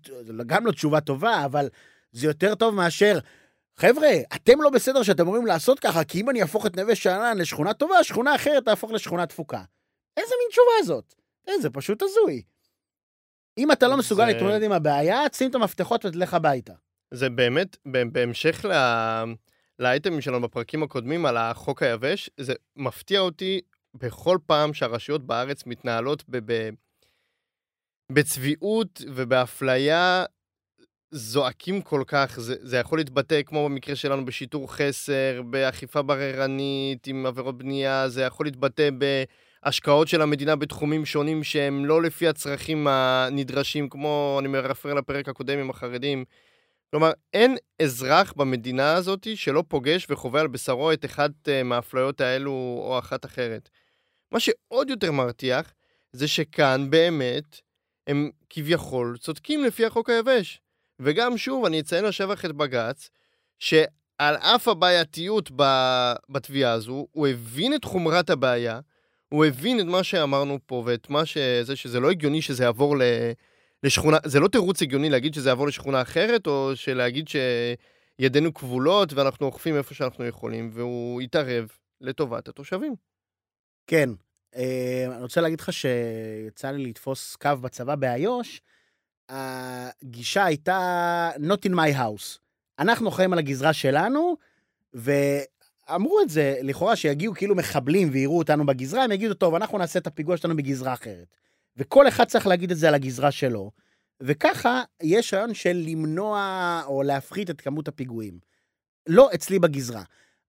[0.47, 1.69] גם לא תשובה טובה, אבל
[2.11, 3.19] זה יותר טוב מאשר,
[3.77, 7.37] חבר'ה, אתם לא בסדר שאתם אמורים לעשות ככה, כי אם אני אהפוך את נווה שאנן
[7.37, 9.61] לשכונה טובה, שכונה אחרת תהפוך לשכונה תפוקה.
[10.17, 11.13] איזה מין תשובה זאת?
[11.49, 12.41] אה, זה פשוט הזוי.
[13.57, 16.73] אם אתה לא מסוגל זה- להתמודד עם הבעיה, שים את המפתחות ותלך הביתה.
[17.13, 17.77] זה באמת,
[18.11, 18.71] בהמשך ל...
[19.79, 23.61] לאייטמים שלנו בפרקים הקודמים על החוק היבש, זה מפתיע אותי
[23.93, 26.37] בכל פעם שהרשויות בארץ מתנהלות ב...
[26.51, 26.69] ב...
[28.11, 30.25] בצביעות ובאפליה
[31.11, 37.25] זועקים כל כך, זה, זה יכול להתבטא כמו במקרה שלנו בשיטור חסר, באכיפה בררנית, עם
[37.25, 38.89] עבירות בנייה, זה יכול להתבטא
[39.63, 45.59] בהשקעות של המדינה בתחומים שונים שהם לא לפי הצרכים הנדרשים, כמו אני מרפר לפרק הקודם
[45.59, 46.25] עם החרדים.
[46.91, 52.51] כלומר, אין אזרח במדינה הזאת שלא פוגש וחווה על בשרו את אחת אה, מהאפליות האלו
[52.81, 53.69] או אחת אחרת.
[54.31, 55.73] מה שעוד יותר מרתיח,
[56.13, 57.66] זה שכאן באמת
[58.07, 60.61] הם כביכול צודקים לפי החוק היבש.
[60.99, 63.09] וגם שוב, אני אציין לשבח את בג"ץ,
[63.59, 65.51] שעל אף הבעייתיות
[66.29, 68.79] בתביעה הזו, הוא הבין את חומרת הבעיה,
[69.29, 73.01] הוא הבין את מה שאמרנו פה ואת מה שזה, שזה לא הגיוני שזה יעבור ל...
[73.83, 79.45] לשכונה, זה לא תירוץ הגיוני להגיד שזה יעבור לשכונה אחרת, או שלהגיד שידינו כבולות ואנחנו
[79.45, 81.67] אוכפים איפה שאנחנו יכולים, והוא יתערב
[82.01, 82.95] לטובת התושבים.
[83.87, 84.09] כן,
[84.55, 88.61] אני רוצה להגיד לך שיצא לי לתפוס קו בצבא באיו"ש,
[89.29, 92.39] הגישה הייתה not in my house.
[92.79, 94.37] אנחנו חיים על הגזרה שלנו,
[94.93, 99.99] ואמרו את זה, לכאורה שיגיעו כאילו מחבלים ויראו אותנו בגזרה, הם יגידו, טוב, אנחנו נעשה
[99.99, 101.35] את הפיגוע שלנו בגזרה אחרת.
[101.77, 103.71] וכל אחד צריך להגיד את זה על הגזרה שלו.
[104.21, 108.39] וככה יש רעיון של למנוע או להפחית את כמות הפיגועים.
[109.07, 110.03] לא אצלי בגזרה.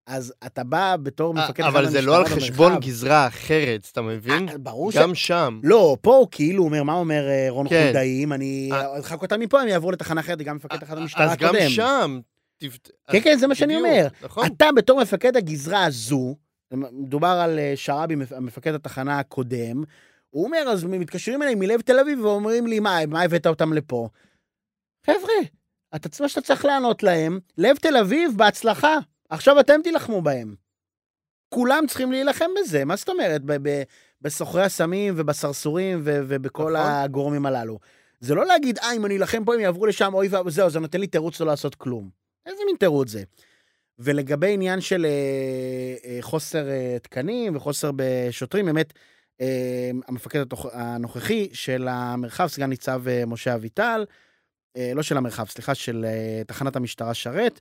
[0.09, 2.87] אז אתה בא בתור מפקד אה, אבל תחנת זה לא על חשבון במרחב.
[2.87, 4.49] גזרה אחרת, אתה מבין?
[4.49, 4.97] אה, ברור ש...
[4.97, 5.61] גם שם.
[5.63, 7.83] לא, פה הוא כאילו אומר, מה אומר אה, רון כן.
[7.85, 8.25] חולדאי?
[8.25, 8.71] אם אני.
[8.73, 11.55] ארחק אותם מפה, הם יעברו לתחנה אחרת, גם מפקד תחנת המשטרה אז הקודם.
[11.55, 12.21] גם שם.
[13.11, 14.07] כן, כן, זה מה שאני אומר.
[14.23, 14.47] נכון.
[14.47, 16.35] אתה בתור מפקד הגזרה הזו,
[16.73, 19.83] מדובר על שרעבי, מפ- מפקד התחנה הקודם,
[20.31, 24.09] הוא אומר, אז מתקשרים אליי מלב תל אביב ואומרים לי, מה, מה הבאת אותם לפה?
[25.07, 25.35] חבר'ה,
[25.97, 28.99] אתה מה שאתה צריך לענות להם, לב תל אביב, בהצלחה.
[29.29, 30.55] עכשיו אתם תילחמו בהם.
[31.49, 33.43] כולם צריכים להילחם בזה, מה זאת אומרת?
[34.21, 36.91] בסוחרי הסמים ובסרסורים ובכל נכון.
[36.91, 37.79] הגורמים הללו.
[38.21, 40.81] זה לא להגיד, אה, אם אני אלחם פה, הם יעברו לשם, אוי ואבוי, זהו, זה
[40.81, 42.11] נותן לי תירוץ לא לעשות כלום.
[42.47, 43.23] איזה מין תירוץ זה?
[43.99, 48.93] ולגבי עניין של אה, אה, חוסר אה, תקנים וחוסר בשוטרים, באמת,
[49.41, 54.05] אה, המפקד התוך, הנוכחי של המרחב, סגן ניצב אה, משה אביטל,
[54.77, 57.61] אה, לא של המרחב, סליחה, של אה, תחנת המשטרה שרת,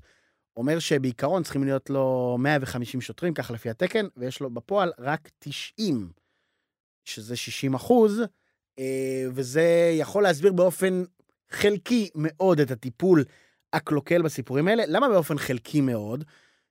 [0.57, 6.09] אומר שבעיקרון צריכים להיות לו 150 שוטרים, כך לפי התקן, ויש לו בפועל רק 90,
[7.05, 8.21] שזה 60 אחוז,
[8.79, 11.03] אה, וזה יכול להסביר באופן
[11.49, 13.23] חלקי מאוד את הטיפול
[13.73, 14.83] הקלוקל בסיפורים האלה.
[14.87, 16.23] למה באופן חלקי מאוד?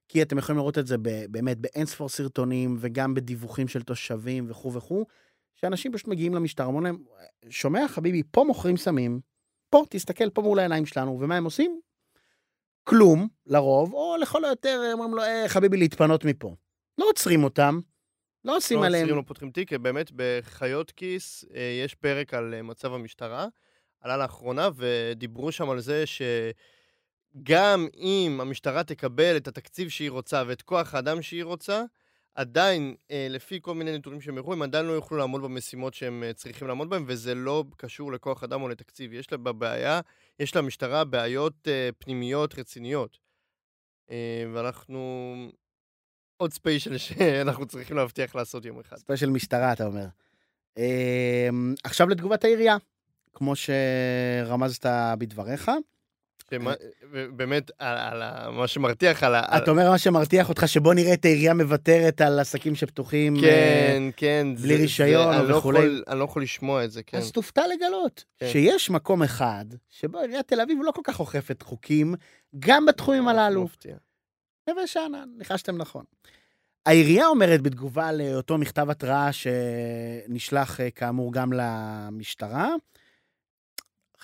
[0.08, 0.96] כי אתם יכולים לראות את זה
[1.30, 5.04] באמת באינספור סרטונים, וגם בדיווחים של תושבים וכו' וכו',
[5.54, 7.04] שאנשים פשוט מגיעים למשטרה, אומרים להם,
[7.50, 9.20] שומע חביבי, פה מוכרים סמים,
[9.70, 11.80] פה, תסתכל פה מול העיניים שלנו, ומה הם עושים?
[12.88, 16.54] כלום, לרוב, או לכל היותר אומרים לו, אה, חביבי, להתפנות מפה.
[16.98, 17.80] לא עוצרים אותם,
[18.44, 19.02] לא עושים לא עליהם...
[19.02, 23.46] עוצרים, לא פותחים תיק, באמת בחיות כיס אה, יש פרק על אה, מצב המשטרה,
[24.00, 30.62] עלה לאחרונה, ודיברו שם על זה שגם אם המשטרה תקבל את התקציב שהיא רוצה ואת
[30.62, 31.82] כוח האדם שהיא רוצה,
[32.36, 36.22] עדיין, אה, לפי כל מיני נתונים שהם הראו, הם עדיין לא יוכלו לעמוד במשימות שהם
[36.22, 39.12] אה, צריכים לעמוד בהן, וזה לא קשור לכוח אדם או לתקציב.
[39.12, 40.00] יש לה בעיה,
[40.40, 43.26] יש למשטרה בעיות אה, פנימיות רציניות.
[44.54, 45.34] ואנחנו...
[46.36, 48.96] עוד ספיישל שאנחנו צריכים להבטיח לעשות יום אחד.
[48.96, 50.06] ספיישל משטרה, אתה אומר.
[51.84, 52.76] עכשיו לתגובת העירייה,
[53.34, 54.86] כמו שרמזת
[55.18, 55.70] בדבריך.
[56.54, 56.72] שמה-
[57.12, 59.56] ובאמת, על, מה שמרתיח על ה...
[59.56, 63.36] אתה אומר מה שמרתיח אותך, שבוא נראה את העירייה מוותרת על עסקים שפתוחים.
[63.36, 64.46] אה, כן, כן.
[64.62, 65.78] בלי זה- רישיון זה- לא וכולי.
[65.78, 67.18] יכול- אני לא יכול לשמוע את זה, כן.
[67.18, 68.46] אז תופתע לגלות כן.
[68.52, 72.14] שיש מקום אחד שבו עיריית תל אביב לא כל כך אוכפת חוקים,
[72.58, 73.64] גם בתחומים הללו.
[73.64, 73.96] מפתיע.
[74.68, 76.04] נווה שאנן, ניחשתם נכון.
[76.86, 82.68] העירייה אומרת בתגובה לאותו מכתב התראה שנשלח אה, כאמור גם למשטרה,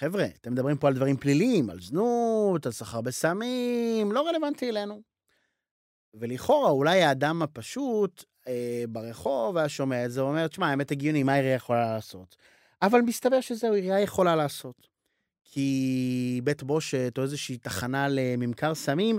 [0.04, 5.02] חבר'ה, אתם מדברים פה על דברים פליליים, על זנות, על סחר בסמים, לא רלוונטי אלינו.
[6.14, 11.32] ולכאורה, אולי האדם הפשוט אה, ברחוב היה שומע את זה, ואומר, תשמע, האמת הגיוני, מה
[11.32, 12.36] העירייה יכולה לעשות?
[12.82, 14.88] אבל מסתבר שזהו, העירייה יכולה לעשות.
[15.44, 19.18] כי בית בושת או איזושהי תחנה לממכר סמים,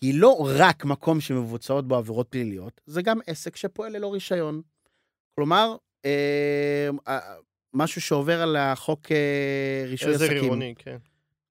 [0.00, 4.62] היא לא רק מקום שמבוצעות בו עבירות פליליות, זה גם עסק שפועל ללא רישיון.
[5.34, 7.34] כלומר, אה, אה,
[7.74, 10.42] משהו שעובר על החוק אה, רישוי עזר עסקים.
[10.42, 10.96] עירוני, כן.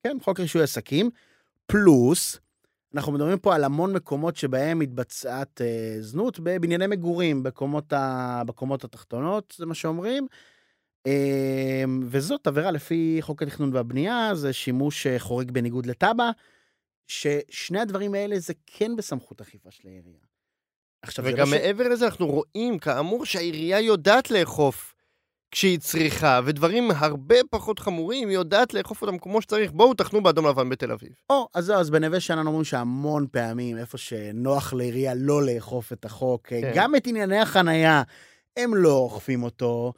[0.03, 1.09] כן, חוק רישוי עסקים,
[1.65, 2.39] פלוס,
[2.95, 8.83] אנחנו מדברים פה על המון מקומות שבהם מתבצעת אה, זנות בבנייני מגורים, בקומות, ה, בקומות
[8.83, 10.27] התחתונות, זה מה שאומרים.
[11.07, 16.31] אה, וזאת עבירה לפי חוק התכנון והבנייה, זה שימוש אה, חורג בניגוד לתב"ע,
[17.07, 20.19] ששני הדברים האלה זה כן בסמכות אכיפה של העירייה.
[21.01, 21.49] עכשיו, וגם לא ש...
[21.49, 24.90] מעבר לזה, אנחנו רואים, כאמור, שהעירייה יודעת לאכוף
[25.51, 29.71] כשהיא צריכה, ודברים הרבה פחות חמורים, היא יודעת לאכוף אותם כמו שצריך.
[29.71, 31.09] בואו תחנו באדום לבן בתל אביב.
[31.29, 36.05] או, אז זהו, אז בנווה שאנן אומרים שהמון פעמים, איפה שנוח לעירייה לא לאכוף את
[36.05, 36.71] החוק, כן.
[36.75, 38.03] גם את ענייני החנייה,
[38.57, 39.93] הם לא אוכפים אותו,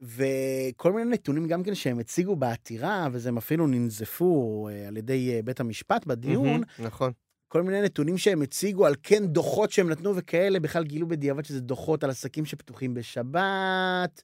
[0.00, 5.34] וכל מיני נתונים גם כן שהם הציגו בעתירה, וזה הם אפילו ננזפו אה, על ידי
[5.34, 7.12] אה, בית המשפט בדיון, מהמם, נכון.
[7.48, 11.60] כל מיני נתונים שהם הציגו על כן דוחות שהם נתנו וכאלה, בכלל גילו בדיעבד שזה
[11.60, 14.22] דוחות על עסקים שפתוחים בשבת,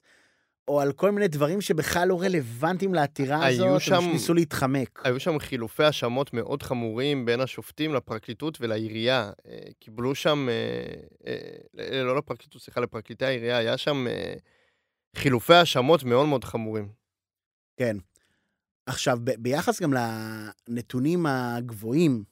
[0.69, 5.01] או על כל מיני דברים שבכלל לא רלוונטיים לעתירה הזאת, שם- הם ניסו להתחמק.
[5.03, 9.31] היו שם חילופי האשמות מאוד חמורים בין השופטים לפרקליטות ולעירייה.
[9.47, 11.33] אה, קיבלו שם, אה,
[11.79, 14.05] אה, לא לפרקליטות, סליחה, לפרקליטי העירייה, היה שם
[15.15, 16.87] חילופי האשמות מאוד מאוד חמורים.
[17.77, 17.97] כן.
[18.85, 22.23] עכשיו, ב- ביחס גם לנתונים הגבוהים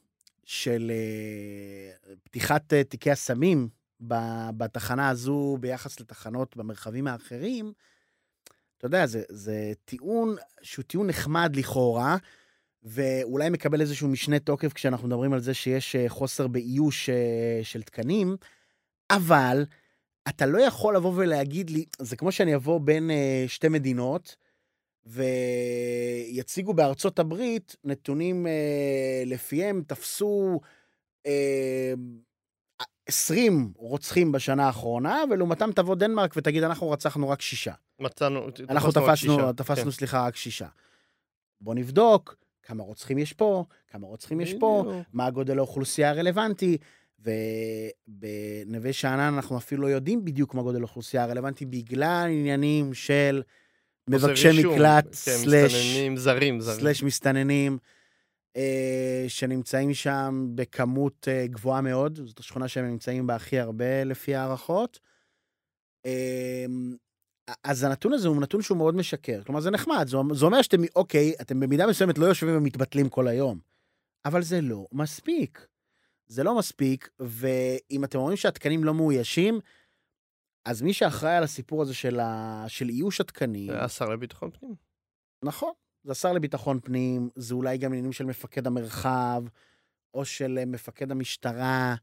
[0.46, 0.92] של
[2.24, 3.70] פתיחת תיקי הסמים
[4.58, 7.74] בתחנה הזו ביחס לתחנות במרחבים האחרים,
[8.78, 12.18] אתה יודע, זה, זה טיעון שהוא טיעון נחמד לכאורה,
[12.84, 17.82] ואולי מקבל איזשהו משנה תוקף כשאנחנו מדברים על זה שיש אה, חוסר באיוש אה, של
[17.82, 18.38] תקנים,
[19.12, 19.66] אבל
[20.30, 24.36] אתה לא יכול לבוא ולהגיד לי, זה כמו שאני אבוא בין אה, שתי מדינות,
[25.06, 28.48] ויציגו בארצות הברית נתונים
[29.26, 30.60] לפיהם תפסו
[33.08, 37.74] 20 רוצחים בשנה האחרונה, ולעומתם תבוא דנמרק ותגיד, אנחנו רצחנו רק שישה.
[38.00, 39.54] מצאנו, אנחנו רק תפסנו.
[39.54, 39.92] תפסנו, כן.
[39.92, 40.68] סליחה, רק שישה.
[41.62, 44.92] בוא נבדוק כמה רוצחים יש פה, כמה רוצחים יש פה.
[45.14, 46.78] מה הגודל האוכלוסייה הרלוונטי,
[47.20, 53.44] ובנווה שאנן אנחנו אפילו לא יודעים בדיוק מה גודל האוכלוסייה הרלוונטי, בגלל עניינים של
[54.08, 56.80] מבקשי מקלט, כן, סלאש, מסתננים זרים, זרים.
[56.80, 57.78] סלאש מסתננים,
[59.28, 65.00] שנמצאים שם בכמות אה, גבוהה מאוד, זאת השכונה שהם נמצאים בה הכי הרבה לפי הערכות.
[66.06, 66.66] אה,
[67.64, 69.44] אז הנתון הזה הוא נתון שהוא מאוד משקר.
[69.44, 73.28] כלומר, זה נחמד, זה, זה אומר שאתם, אוקיי, אתם במידה מסוימת לא יושבים ומתבטלים כל
[73.28, 73.60] היום,
[74.26, 75.68] אבל זה לא מספיק.
[76.28, 79.60] זה לא מספיק, ואם אתם אומרים שהתקנים לא מאוישים,
[80.66, 82.66] אז מי שאחראי על הסיפור הזה של, ה...
[82.68, 84.76] של איוש התקנים, זה השר לביטחון פנים.
[85.44, 85.72] נכון,
[86.08, 89.44] זה השר לביטחון פנים, זה אולי גם עניינים של מפקד המרחב,
[90.14, 91.96] או של אה, מפקד המשטרה,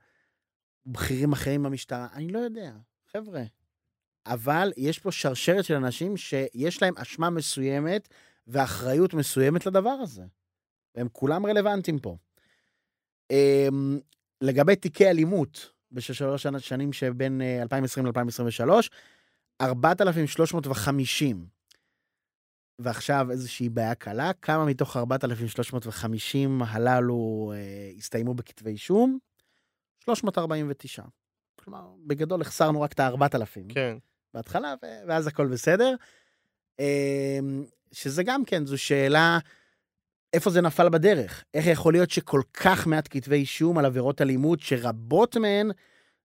[0.87, 2.73] בכירים אחרים במשטרה, אני לא יודע,
[3.13, 3.43] חבר'ה.
[4.27, 8.09] אבל יש פה שרשרת של אנשים שיש להם אשמה מסוימת
[8.47, 10.23] ואחריות מסוימת לדבר הזה.
[10.95, 12.17] והם כולם רלוונטיים פה.
[13.31, 13.99] אמ,
[14.41, 18.71] לגבי תיקי אלימות בשלוש השנים שבין אה, 2020 ל-2023,
[19.61, 21.54] 4,350.
[22.79, 29.19] ועכשיו איזושהי בעיה קלה, כמה מתוך 4,350 הללו אה, הסתיימו בכתבי אישום?
[30.05, 31.03] 349.
[31.57, 33.97] כלומר, בגדול החסרנו רק את ה-4,000 כן.
[34.35, 34.75] בהתחלה,
[35.09, 35.95] ואז הכל בסדר.
[36.81, 37.39] אה,
[37.93, 39.39] שזה גם כן, זו שאלה,
[40.33, 41.45] איפה זה נפל בדרך?
[41.55, 45.71] איך יכול להיות שכל כך מעט כתבי אישום על עבירות אלימות, שרבות מהן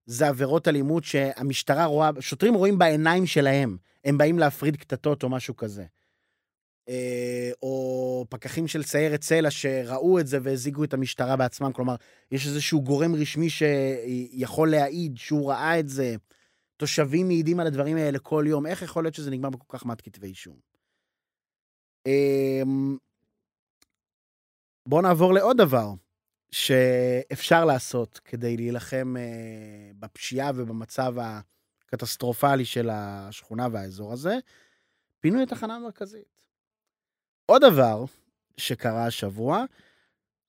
[0.05, 5.55] זה עבירות אלימות שהמשטרה רואה, שוטרים רואים בעיניים שלהם, הם באים להפריד קטטות או משהו
[5.55, 5.85] כזה.
[6.89, 11.95] אה, או פקחים של סיירת סלע שראו את זה והזיגו את המשטרה בעצמם, כלומר,
[12.31, 16.15] יש איזשהו גורם רשמי שיכול להעיד שהוא ראה את זה.
[16.77, 20.01] תושבים מעידים על הדברים האלה כל יום, איך יכול להיות שזה נגמר בכל כך מעט
[20.03, 20.55] כתבי אישום?
[22.05, 22.97] אמ,
[24.85, 25.93] בואו נעבור לעוד דבר
[26.51, 34.35] שאפשר לעשות כדי להילחם אה, בפשיעה ובמצב הקטסטרופלי של השכונה והאזור הזה,
[35.19, 36.38] פינוי התחנה המרכזית.
[37.49, 38.05] עוד דבר
[38.57, 39.63] שקרה השבוע,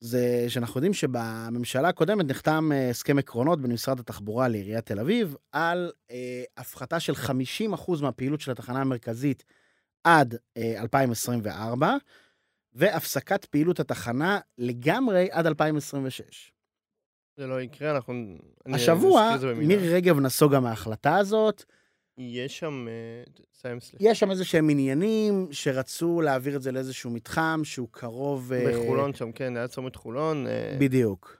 [0.00, 5.36] זה שאנחנו יודעים שבממשלה הקודמת נחתם אה, הסכם עקרונות בין משרד התחבורה לעיריית תל אביב
[5.52, 9.44] על אה, הפחתה של 50% מהפעילות של התחנה המרכזית
[10.04, 11.96] עד אה, 2024,
[12.72, 16.52] והפסקת פעילות התחנה לגמרי עד 2026.
[17.36, 18.38] זה לא יקרה, אנחנו...
[18.66, 19.36] השבוע.
[19.56, 21.64] מירי רגב נסוגה מההחלטה הזאת.
[22.20, 22.86] יש שם...
[22.88, 24.04] אה, סיים סליחה.
[24.10, 28.52] יש שם איזה שהם עניינים שרצו להעביר את זה לאיזשהו מתחם שהוא קרוב...
[28.52, 30.46] אה, בחולון שם, כן, היה צומת חולון.
[30.46, 31.36] אה, בדיוק.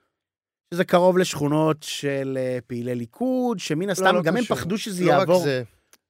[0.73, 4.57] שזה קרוב לשכונות של פעילי ליכוד, שמן הסתם לא גם הם קשור.
[4.57, 5.43] פחדו שזה לא רק יעבור.
[5.43, 5.63] זה.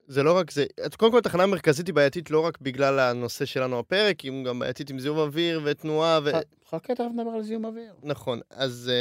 [0.07, 0.65] זה לא רק זה.
[0.97, 4.89] קודם כל, התחנה המרכזית היא בעייתית לא רק בגלל הנושא שלנו הפרק, היא גם בעייתית
[4.89, 6.31] עם זיהום אוויר ותנועה ו...
[6.69, 7.93] חכה, תכף נדבר על זיהום אוויר.
[8.03, 8.91] נכון, אז,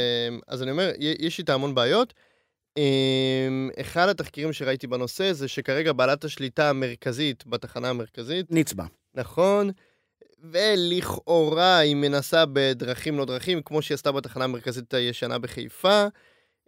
[0.47, 2.13] אז אני אומר, יש איתה המון בעיות.
[2.77, 8.85] אה, אחד התחקירים שראיתי בנושא זה שכרגע בעלת השליטה המרכזית בתחנה המרכזית, נצבע.
[9.13, 9.69] נכון,
[10.41, 16.05] ולכאורה היא מנסה בדרכים לא דרכים, כמו שהיא עשתה בתחנה המרכזית הישנה בחיפה,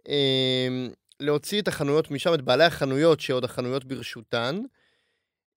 [0.08, 0.86] אה,
[1.20, 4.60] להוציא את החנויות משם, את בעלי החנויות שעוד החנויות ברשותן.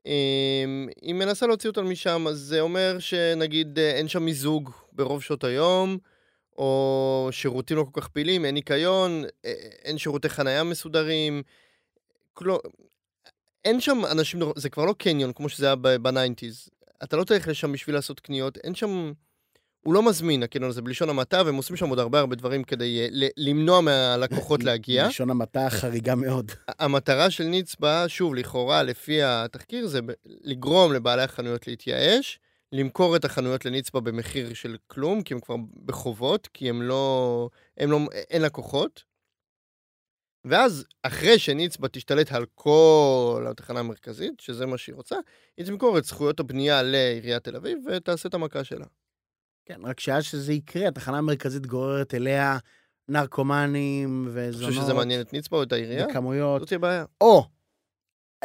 [0.07, 0.65] אה,
[1.01, 5.43] היא מנסה להוציא אותן משם, אז זה אומר שנגיד אה, אין שם מיזוג ברוב שעות
[5.43, 5.97] היום,
[6.57, 9.51] או שירותים לא כל כך פעילים, אין ניקיון, אה,
[9.85, 11.43] אין שירותי חנייה מסודרים.
[12.33, 12.57] כלום,
[13.65, 16.69] אין שם אנשים, זה כבר לא קניון כמו שזה היה בניינטיז.
[17.03, 19.11] אתה לא תלך לשם בשביל לעשות קניות, אין שם...
[19.83, 23.01] הוא לא מזמין, הקניון הזה, בלשון המעטה, והם עושים שם עוד הרבה הרבה דברים כדי
[23.01, 25.05] אה, למנוע מהלקוחות להגיע.
[25.05, 26.51] בלשון המעטה חריגה מאוד.
[26.79, 32.39] המטרה של נצבא, שוב, לכאורה, לפי התחקיר, זה לגרום לבעלי החנויות להתייאש,
[32.71, 35.55] למכור את החנויות לנצבא במחיר של כלום, כי הם כבר
[35.85, 37.49] בחובות, כי הם לא...
[37.77, 37.99] הם לא...
[38.29, 39.03] אין לקוחות.
[40.45, 45.15] ואז, אחרי שנצבא תשתלט על כל התחנה המרכזית, שזה מה שהיא רוצה,
[45.57, 48.85] היא תמכור את זכויות הבנייה לעיריית תל אביב ותעשה את המכה שלה.
[49.65, 52.57] כן, רק שעד שזה יקרה, התחנה המרכזית גוררת אליה
[53.07, 54.69] נרקומנים וזונות.
[54.69, 56.07] חושב שזה מעניין את נצבא או את העירייה?
[56.07, 56.61] בכמויות.
[56.61, 57.05] זאת הבעיה.
[57.21, 57.45] או,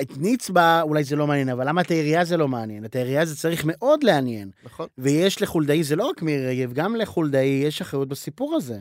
[0.00, 2.84] את נצבא אולי זה לא מעניין, אבל למה את העירייה זה לא מעניין?
[2.84, 4.50] את העירייה זה צריך מאוד לעניין.
[4.64, 4.86] נכון.
[4.98, 8.78] ויש לחולדאי, זה לא רק מירי רגב, גם לחולדאי יש אחריות בסיפור הזה.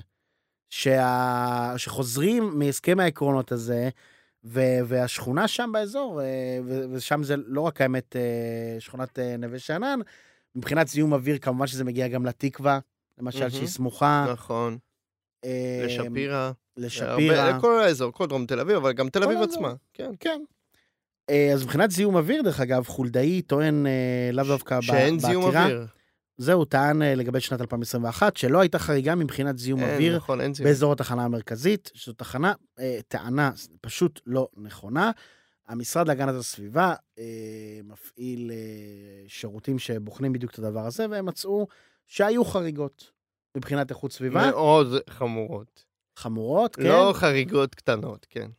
[0.70, 1.74] שה...
[1.78, 3.90] שחוזרים מהסכם העקרונות הזה,
[4.44, 4.60] ו...
[4.86, 6.86] והשכונה שם באזור, אה, ו...
[6.92, 8.22] ושם זה לא רק האמת אה,
[8.80, 10.00] שכונת אה, נווה שאנן,
[10.56, 12.80] מבחינת זיהום אוויר כמובן שזה מגיע גם לתקווה,
[13.18, 13.52] למשל מהמם.
[13.52, 14.26] שהיא סמוכה.
[14.34, 14.78] נכון.
[15.86, 16.52] לשפירא.
[16.78, 17.36] לשפירא.
[17.36, 19.42] הרבה- כל האזור, כל דרום תל אביב, אבל גם תל אביב.
[19.42, 19.74] עצמה.
[19.94, 20.12] כן.
[20.20, 20.42] כן.
[21.30, 25.46] אה, אז מבחינת זיהום אוויר, דרך אגב, חולדאי טוען אה, לאו דווקא ב- שאין זיהום
[25.46, 25.64] בעתירה.
[25.66, 25.86] אוויר.
[26.38, 30.54] זהו, טען אה, לגבי שנת 2021, שלא הייתה חריגה מבחינת זיהום אין, אוויר נכון, אין
[30.54, 30.70] זיהום.
[30.70, 33.52] באזור התחנה המרכזית, שזו תחנה, אה, טענה
[33.82, 35.12] פשוט לא נכונה.
[35.68, 38.58] המשרד להגנת הסביבה אה, מפעיל אה,
[39.28, 41.68] שירותים שבוחנים בדיוק את הדבר הזה, והם מצאו
[42.08, 43.12] שהיו חריגות
[43.58, 45.86] מבחינת איכות סביבה, מאוד חמורות.
[46.16, 48.50] חמורות, כן, לא חריגות קטנות, כן.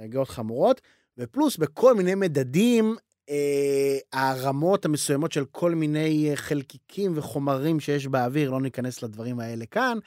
[0.00, 0.80] חריגות חמורות,
[1.18, 2.96] ופלוס בכל מיני מדדים,
[3.30, 9.66] אה, הרמות המסוימות של כל מיני אה, חלקיקים וחומרים שיש באוויר, לא ניכנס לדברים האלה
[9.66, 9.98] כאן.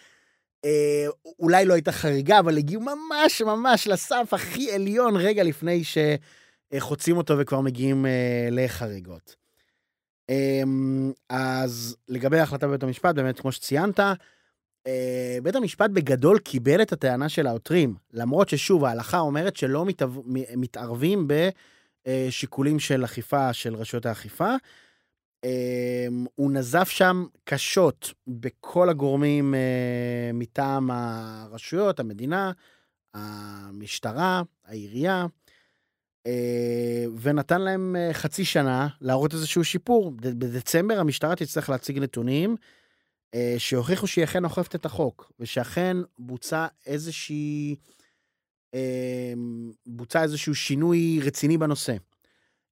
[0.65, 1.05] אה,
[1.39, 7.37] אולי לא הייתה חריגה, אבל הגיעו ממש ממש לסף הכי עליון רגע לפני שחוצים אותו
[7.37, 9.35] וכבר מגיעים אה, לחריגות.
[10.29, 10.63] אה,
[11.29, 13.99] אז לגבי ההחלטה בבית המשפט, באמת, כמו שציינת,
[14.87, 19.85] אה, בית המשפט בגדול קיבל את הטענה של העותרים, למרות ששוב, ההלכה אומרת שלא
[20.57, 21.27] מתערבים
[22.07, 24.55] בשיקולים של אכיפה של רשויות האכיפה.
[25.43, 32.51] אה, הוא נזף שם קשות בכל הגורמים אה, מטעם הרשויות, המדינה,
[33.13, 35.25] המשטרה, העירייה,
[36.27, 40.11] אה, ונתן להם אה, חצי שנה להראות איזשהו שיפור.
[40.15, 42.55] בדצמבר המשטרה תצטרך להציג נתונים אה,
[43.57, 47.75] שהוכיחו שהיא אכן אוכפת את החוק, ושאכן בוצע איזושהי...
[48.73, 49.33] אה,
[49.87, 51.95] בוצע איזשהו שינוי רציני בנושא.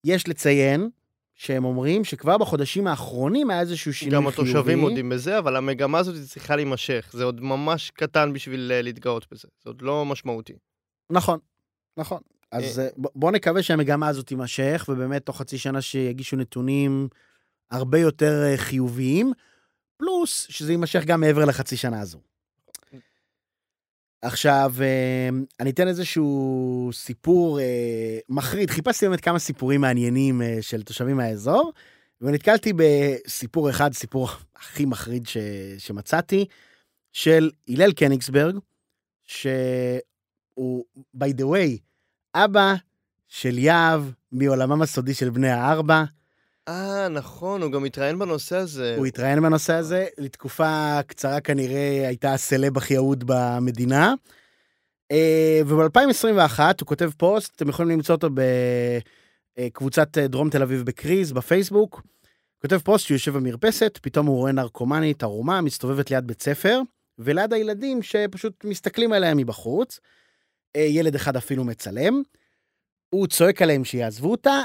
[0.03, 0.89] יש לציין
[1.35, 4.51] שהם אומרים שכבר בחודשים האחרונים היה איזשהו שינוי גם חיובי.
[4.51, 7.09] התושבים מודים בזה, אבל המגמה הזאת צריכה להימשך.
[7.13, 9.47] זה עוד ממש קטן בשביל אה, להתגאות בזה.
[9.63, 10.53] זה עוד לא משמעותי.
[11.09, 11.39] נכון,
[11.97, 12.21] נכון.
[12.51, 17.07] אז אה, ב- בוא נקווה שהמגמה הזאת תימשך, ובאמת תוך חצי שנה שיגישו נתונים
[17.71, 19.33] הרבה יותר אה, חיוביים,
[20.03, 22.19] פלוס שזה יימשך גם מעבר לחצי שנה הזו.
[24.21, 25.29] עכשיו, אה,
[25.59, 28.69] אני אתן איזשהו סיפור אה, מחריד.
[28.69, 31.73] חיפשתי באמת כמה סיפורים מעניינים אה, של תושבים מהאזור,
[32.21, 35.37] ונתקלתי בסיפור אחד, סיפור הכי מחריד ש,
[35.77, 36.45] שמצאתי,
[37.11, 38.57] של הלל קניגסברג,
[39.23, 40.85] שהוא,
[41.17, 41.79] by the way,
[42.35, 42.75] אבא
[43.27, 46.03] של יהב מעולמם הסודי של בני הארבע.
[46.67, 48.95] אה, נכון, הוא גם התראיין בנושא הזה.
[48.97, 54.13] הוא התראיין בנושא הזה, לתקופה קצרה כנראה הייתה הסלב הכי אהוד במדינה.
[55.11, 58.29] אה, וב-2021 הוא כותב פוסט, אתם יכולים למצוא אותו
[59.59, 62.01] בקבוצת אה, דרום תל אביב בקריז, בפייסבוק.
[62.61, 66.81] כותב פוסט שהוא יושב במרפסת, פתאום הוא רואה נרקומנית ערומה, מסתובבת ליד בית ספר,
[67.19, 69.99] וליד הילדים שפשוט מסתכלים עליה מבחוץ.
[70.75, 72.21] אה, ילד אחד אפילו מצלם.
[73.09, 74.61] הוא צועק עליהם שיעזבו אותה,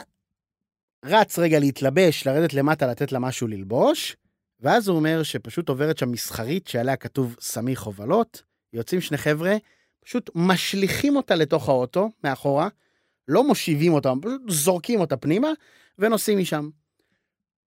[1.05, 4.16] רץ רגע להתלבש, לרדת למטה, לתת לה משהו ללבוש,
[4.61, 9.57] ואז הוא אומר שפשוט עוברת שם מסחרית שעליה כתוב סמי הובלות, יוצאים שני חבר'ה,
[10.05, 12.68] פשוט משליכים אותה לתוך האוטו, מאחורה,
[13.28, 15.49] לא מושיבים אותה, פשוט זורקים אותה פנימה,
[15.99, 16.70] ונוסעים משם.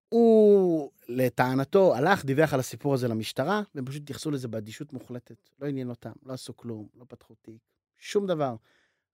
[0.08, 5.50] הוא, לטענתו, הלך, דיווח על הסיפור הזה למשטרה, והם פשוט התייחסו לזה באדישות מוחלטת.
[5.60, 7.60] לא עניין אותם, לא עשו כלום, לא פתחו תיק,
[7.98, 8.56] שום דבר.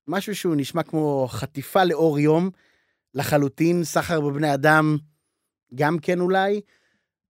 [0.08, 2.50] משהו שהוא נשמע כמו חטיפה לאור יום,
[3.14, 4.96] לחלוטין, סחר בבני אדם,
[5.74, 6.60] גם כן אולי,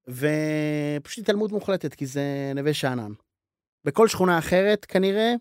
[0.08, 3.12] ופשוט התעלמות מוחלטת, כי זה נווה שאנן.
[3.84, 5.34] בכל שכונה אחרת, כנראה,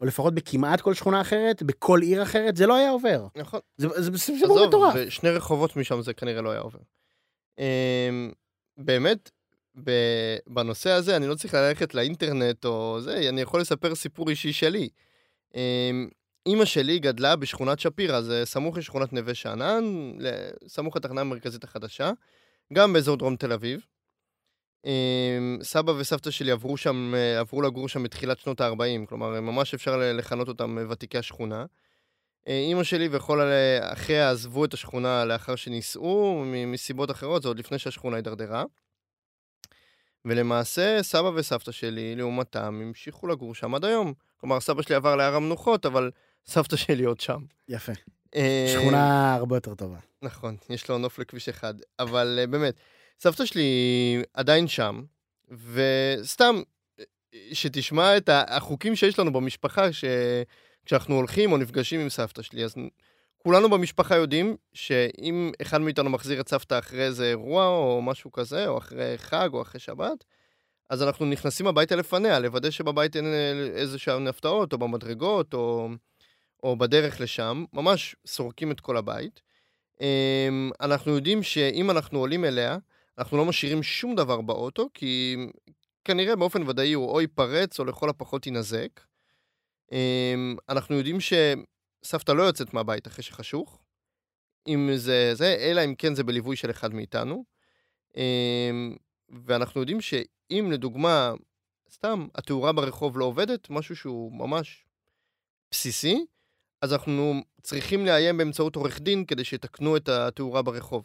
[0.00, 3.26] או לפחות בכמעט כל שכונה אחרת, בכל עיר אחרת, זה לא היה עובר.
[3.36, 3.60] נכון.
[3.76, 4.94] זה, זה, סיפור מטורף.
[4.96, 6.78] ושני רחובות משם זה כנראה לא היה עובר.
[7.58, 8.32] אמ,
[8.76, 9.30] באמת,
[10.46, 14.88] בנושא הזה אני לא צריך ללכת לאינטרנט או זה, אני יכול לספר סיפור אישי שלי.
[16.46, 19.84] אימא שלי גדלה בשכונת שפירא, זה סמוך לשכונת נווה שאנן,
[20.66, 22.10] סמוך לתחנה המרכזית החדשה,
[22.72, 23.86] גם באזור דרום תל אביב.
[24.86, 29.96] אמ, סבא וסבתא שלי עברו שם, עברו לגור שם בתחילת שנות ה-40, כלומר, ממש אפשר
[30.14, 31.64] לכנות אותם ותיקי השכונה.
[32.48, 33.40] אה, אימא שלי וכל
[33.80, 38.64] אחיה עזבו את השכונה לאחר שנישאו, מסיבות אחרות, זה עוד לפני שהשכונה הידרדרה.
[40.24, 44.12] ולמעשה, סבא וסבתא שלי, לעומתם, המשיכו לגור שם עד היום.
[44.36, 46.10] כלומר, סבא שלי עבר להר המנוחות, אבל
[46.46, 47.40] סבתא שלי עוד שם.
[47.68, 47.92] יפה.
[48.34, 49.98] אה, שכונה הרבה יותר טובה.
[50.22, 51.74] נכון, יש לו נוף לכביש אחד.
[51.98, 52.74] אבל uh, באמת,
[53.20, 55.02] סבתא שלי עדיין שם,
[55.50, 56.62] וסתם,
[57.52, 62.74] שתשמע את החוקים שיש לנו במשפחה, שכשאנחנו הולכים או נפגשים עם סבתא שלי, אז
[63.38, 68.68] כולנו במשפחה יודעים שאם אחד מאיתנו מחזיר את סבתא אחרי איזה אירוע או משהו כזה,
[68.68, 70.24] או אחרי חג או אחרי שבת,
[70.90, 73.26] אז אנחנו נכנסים הביתה לפניה, לוודא שבבית אין
[73.74, 75.88] איזה שהן הפתעות, או במדרגות, או,
[76.62, 79.42] או בדרך לשם, ממש סורקים את כל הבית.
[80.00, 82.78] אמ, אנחנו יודעים שאם אנחנו עולים אליה,
[83.18, 85.36] אנחנו לא משאירים שום דבר באוטו, כי
[86.04, 89.00] כנראה באופן ודאי הוא או ייפרץ או לכל הפחות יינזק.
[89.92, 93.82] אמ, אנחנו יודעים שסבתא לא יוצאת מהבית אחרי שחשוך,
[94.68, 97.44] אם זה זה, אלא אם כן זה בליווי של אחד מאיתנו.
[98.16, 98.96] אמ,
[99.46, 101.32] ואנחנו יודעים שאם לדוגמה,
[101.90, 104.84] סתם, התאורה ברחוב לא עובדת, משהו שהוא ממש
[105.70, 106.26] בסיסי,
[106.82, 111.04] אז אנחנו צריכים לאיים באמצעות עורך דין כדי שיתקנו את התאורה ברחוב.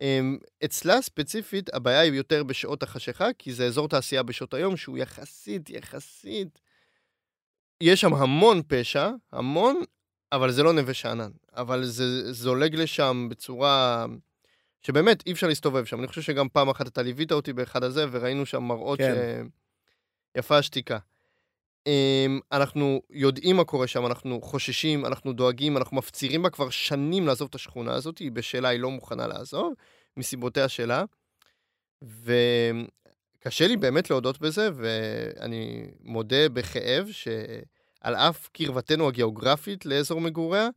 [0.00, 4.98] אמ, אצלה ספציפית הבעיה היא יותר בשעות החשיכה, כי זה אזור תעשייה בשעות היום שהוא
[4.98, 6.58] יחסית, יחסית...
[7.80, 9.80] יש שם המון פשע, המון,
[10.32, 11.30] אבל זה לא נווה שאנן.
[11.56, 14.06] אבל זה זולג לשם בצורה
[14.80, 15.98] שבאמת אי אפשר להסתובב שם.
[15.98, 19.14] אני חושב שגם פעם אחת אתה ליווית אותי באחד הזה, וראינו שם מראות כן.
[19.14, 20.38] ש...
[20.38, 20.98] יפה השתיקה.
[21.86, 27.26] אמ, אנחנו יודעים מה קורה שם, אנחנו חוששים, אנחנו דואגים, אנחנו מפצירים בה כבר שנים
[27.26, 29.72] לעזוב את השכונה הזאת, היא בשלה, היא לא מוכנה לעזוב,
[30.16, 31.04] מסיבותיה שלה.
[32.02, 40.68] וקשה לי באמת להודות בזה, ואני מודה בכאב שעל אף קרבתנו הגיאוגרפית לאזור מגוריה,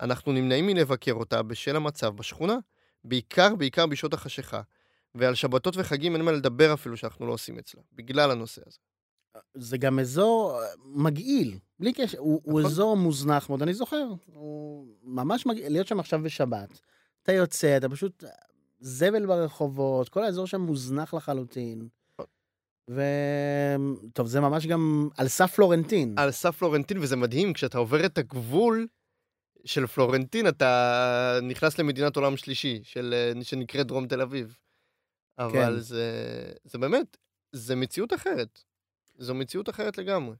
[0.00, 2.56] אנחנו נמנעים מלבקר אותה בשל המצב בשכונה,
[3.04, 4.60] בעיקר, בעיקר בשעות החשיכה.
[5.14, 8.78] ועל שבתות וחגים אין מה לדבר אפילו שאנחנו לא עושים אצלה, בגלל הנושא הזה.
[9.54, 12.72] זה גם אזור אה, מגעיל, בלי קשר, הוא, הוא נכון.
[12.72, 16.80] אזור מוזנח מאוד, אני זוכר, הוא ממש מגעיל, להיות שם עכשיו בשבת,
[17.22, 18.24] אתה יוצא, אתה פשוט
[18.80, 21.88] זבל ברחובות, כל האזור שם מוזנח לחלוטין.
[22.90, 23.02] ו...
[24.12, 26.14] טוב, זה ממש גם על סף פלורנטין.
[26.18, 28.86] על סף פלורנטין, וזה מדהים, כשאתה עובר את הגבול
[29.64, 34.58] של פלורנטין, אתה נכנס למדינת עולם שלישי, של, אה, שנקראת דרום תל אביב.
[35.38, 35.80] אבל כן.
[35.80, 36.12] זה,
[36.64, 37.16] זה באמת,
[37.52, 38.62] זה מציאות אחרת.
[39.18, 40.34] זו מציאות אחרת לגמרי.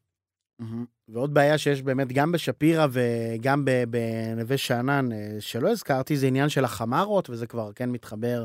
[1.09, 6.65] ועוד בעיה שיש באמת גם בשפירא וגם בנווה שאנן, אה, שלא הזכרתי, זה עניין של
[6.65, 8.45] החמרות, וזה כבר כן מתחבר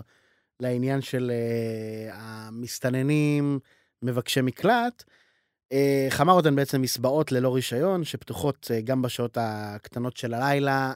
[0.59, 3.59] לעניין של אה, המסתננים,
[4.01, 5.03] מבקשי מקלט.
[5.71, 10.93] אה, חמרות הן בעצם מסבעות ללא רישיון, שפתוחות גם בשעות הקטנות של הלילה.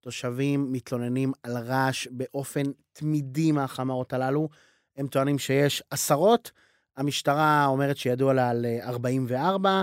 [0.00, 2.62] תושבים מתלוננים על רעש באופן
[2.92, 4.48] תמידי מהחמרות הללו.
[4.96, 6.50] הם טוענים שיש עשרות,
[6.98, 9.82] המשטרה אומרת שידוע לה על אה, 44,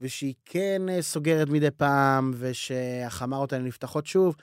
[0.00, 4.36] ושהיא כן אה, סוגרת מדי פעם, ושהחמרות האלה נפתחות שוב,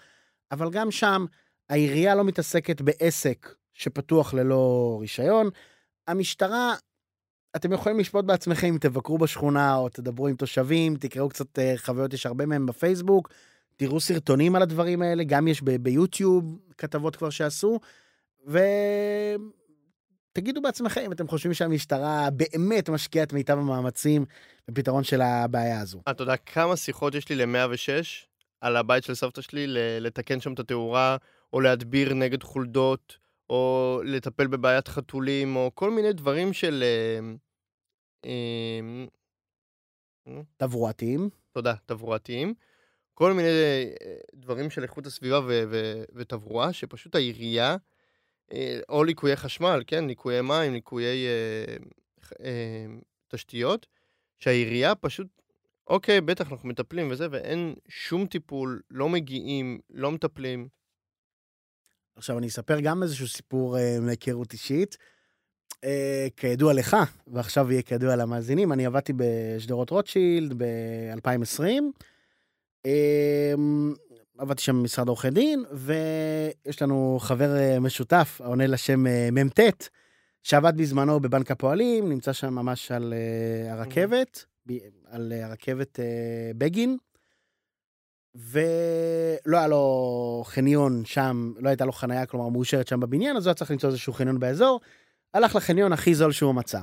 [0.52, 1.26] אבל גם שם
[1.70, 5.50] העירייה לא מתעסקת בעסק שפתוח ללא רישיון.
[6.08, 6.76] המשטרה,
[7.56, 12.14] אתם יכולים לשפוט בעצמכם אם תבקרו בשכונה או תדברו עם תושבים, תקראו קצת אה, חוויות,
[12.14, 13.30] יש הרבה מהם בפייסבוק,
[13.76, 17.80] תראו סרטונים על הדברים האלה, גם יש ביוטיוב כתבות כבר שעשו,
[20.32, 24.26] ותגידו בעצמכם אם אתם חושבים שהמשטרה באמת משקיעה את מיטב המאמצים
[24.68, 26.02] בפתרון של הבעיה הזו.
[26.10, 28.28] אתה יודע כמה שיחות יש לי ל-106
[28.62, 29.66] על הבית של סבתא שלי
[30.00, 31.18] לתקן שם את התאורה,
[31.54, 33.18] או להדביר נגד חולדות,
[33.50, 36.84] או לטפל בבעיית חתולים, או כל מיני דברים של...
[36.84, 38.30] אה,
[40.28, 41.30] אה, תברואתיים.
[41.52, 42.54] תודה, תברואתיים.
[43.14, 47.76] כל מיני אה, דברים של איכות הסביבה ו- ו- ותברואה, שפשוט העירייה, אה,
[48.90, 51.76] או ליקויי חשמל, כן, ליקויי מים, ליקויי אה,
[52.46, 52.86] אה,
[53.28, 53.88] תשתיות,
[54.40, 55.28] שהעירייה פשוט,
[55.88, 60.68] אוקיי, בטח אנחנו מטפלים וזה, ואין שום טיפול, לא מגיעים, לא מטפלים.
[62.16, 64.98] עכשיו אני אספר גם איזשהו סיפור אה, מהיכרות אישית.
[65.84, 66.98] אה, כידוע לך,
[67.28, 71.64] ועכשיו יהיה כידוע למאזינים, אני עבדתי בשדרות רוטשילד ב-2020.
[72.86, 73.54] אה,
[74.42, 79.60] עבדתי שם במשרד עורכי דין, ויש לנו חבר אה, משותף העונה לשם אה, מ"ט,
[80.44, 84.46] שעבד בזמנו בבנק הפועלים, נמצא שם ממש על אה, הרכבת,
[85.06, 86.00] על הרכבת
[86.58, 86.98] בגין.
[88.36, 93.50] ולא היה לו חניון שם, לא הייתה לו חנייה, כלומר מאושרת שם בבניין, אז הוא
[93.50, 94.82] היה צריך למצוא איזשהו חניון באזור.
[95.34, 96.80] הלך לחניון הכי זול שהוא מצא.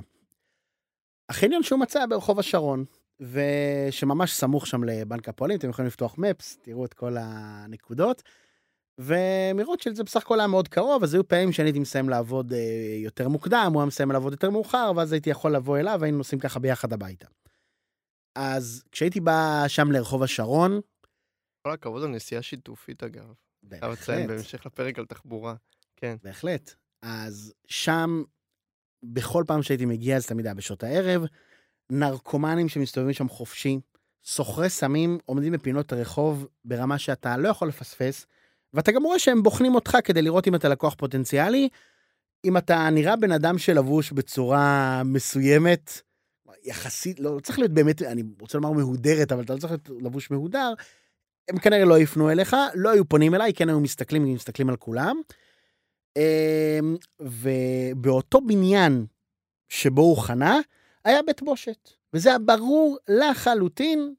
[1.29, 2.85] החניון שהוא מצא ברחוב השרון,
[3.21, 8.23] ושממש סמוך שם לבנק הפועלים, אתם יכולים לפתוח מפס, תראו את כל הנקודות.
[8.99, 12.59] ומרוטשילד זה בסך הכל היה מאוד קרוב, אז היו פעמים שאני הייתי מסיים לעבוד אה,
[13.05, 16.41] יותר מוקדם, הוא היה מסיים לעבוד יותר מאוחר, ואז הייתי יכול לבוא אליו, והיינו נוסעים
[16.41, 17.27] ככה ביחד הביתה.
[18.35, 20.81] אז כשהייתי בא שם לרחוב השרון,
[21.63, 23.33] כל הכבוד על נסיעה שיתופית, אגב.
[23.63, 24.29] בהחלט.
[24.29, 25.55] בהמשך לפרק על תחבורה.
[25.97, 26.17] כן.
[26.23, 26.75] בהחלט.
[27.03, 28.23] אז שם,
[29.03, 31.23] בכל פעם שהייתי מגיע, זה תמיד היה בשעות הערב,
[31.91, 33.79] נרקומנים שמסתובבים שם חופשי,
[34.25, 38.27] סוחרי סמים עומדים בפינות הרחוב ברמה שאתה לא יכול לפספס,
[38.75, 41.69] ואתה גם רואה שהם בוחנים אותך כדי לראות אם אתה לקוח פוטנציאלי.
[42.45, 46.01] אם אתה נראה בן אדם שלבוש בצורה מסוימת,
[46.65, 50.03] יחסית, לא, לא צריך להיות באמת, אני רוצה לומר מהודרת, אבל אתה לא צריך להיות
[50.03, 50.75] לבוש מהודר,
[51.49, 55.21] הם כנראה לא יפנו אליך, לא היו פונים אליי, כן היו מסתכלים, מסתכלים על כולם.
[56.17, 59.07] אמ, ובאותו בניין
[59.69, 60.61] שבו הוא חנה,
[61.09, 61.91] היה בית בושת.
[62.15, 64.15] וזה היה ברור לחלוטין.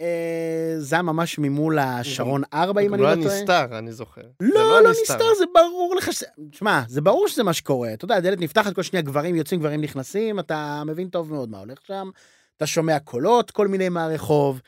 [0.00, 3.40] אה, זה היה ממש ממול השרון 4, אם אני לא לא טועה.
[3.40, 4.22] נסתר, אני זוכר.
[4.42, 6.24] זה לא, לא נסתר, זה ברור לך ש...
[6.52, 7.94] שמע, זה ברור שזה מה שקורה.
[7.94, 11.58] אתה יודע, הדלת נפתחת, כל שנייה גברים יוצאים, גברים נכנסים, אתה מבין טוב מאוד מה
[11.58, 12.10] הולך שם.
[12.56, 14.60] אתה שומע קולות, כל מיני מהרחוב.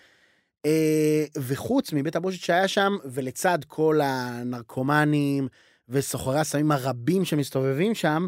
[0.67, 5.49] אה, וחוץ מבית הבושת שהיה שם, ולצד כל הנרקומנים
[5.89, 8.27] וסוחרי הסמים הרבים שמסתובבים שם,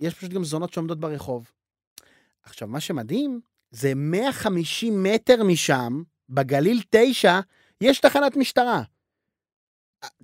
[0.00, 1.50] יש פשוט גם זונות שעומדות ברחוב.
[2.42, 3.40] עכשיו, מה שמדהים,
[3.70, 7.40] זה 150 מטר משם, בגליל 9,
[7.80, 8.82] יש תחנת משטרה.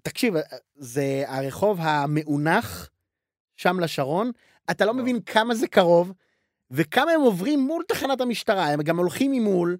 [0.02, 0.34] תקשיב,
[0.76, 2.90] זה הרחוב המאונח
[3.56, 4.30] שם לשרון,
[4.70, 6.12] אתה לא מבין כמה זה קרוב,
[6.70, 9.76] וכמה הם עוברים מול תחנת המשטרה, הם גם הולכים ממול,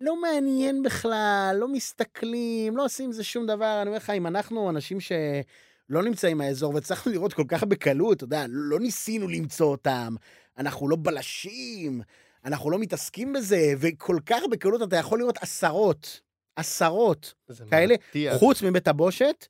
[0.00, 3.78] לא מעניין בכלל, לא מסתכלים, לא עושים עם זה שום דבר.
[3.82, 8.24] אני אומר לך, אם אנחנו אנשים שלא נמצאים באזור והצלחנו לראות כל כך בקלות, אתה
[8.24, 10.14] יודע, לא ניסינו למצוא אותם,
[10.58, 12.02] אנחנו לא בלשים,
[12.44, 16.20] אנחנו לא מתעסקים בזה, וכל כך בקלות אתה יכול לראות עשרות,
[16.56, 17.34] עשרות
[17.70, 18.38] כאלה, מרתיח.
[18.38, 19.46] חוץ מבית הבושת,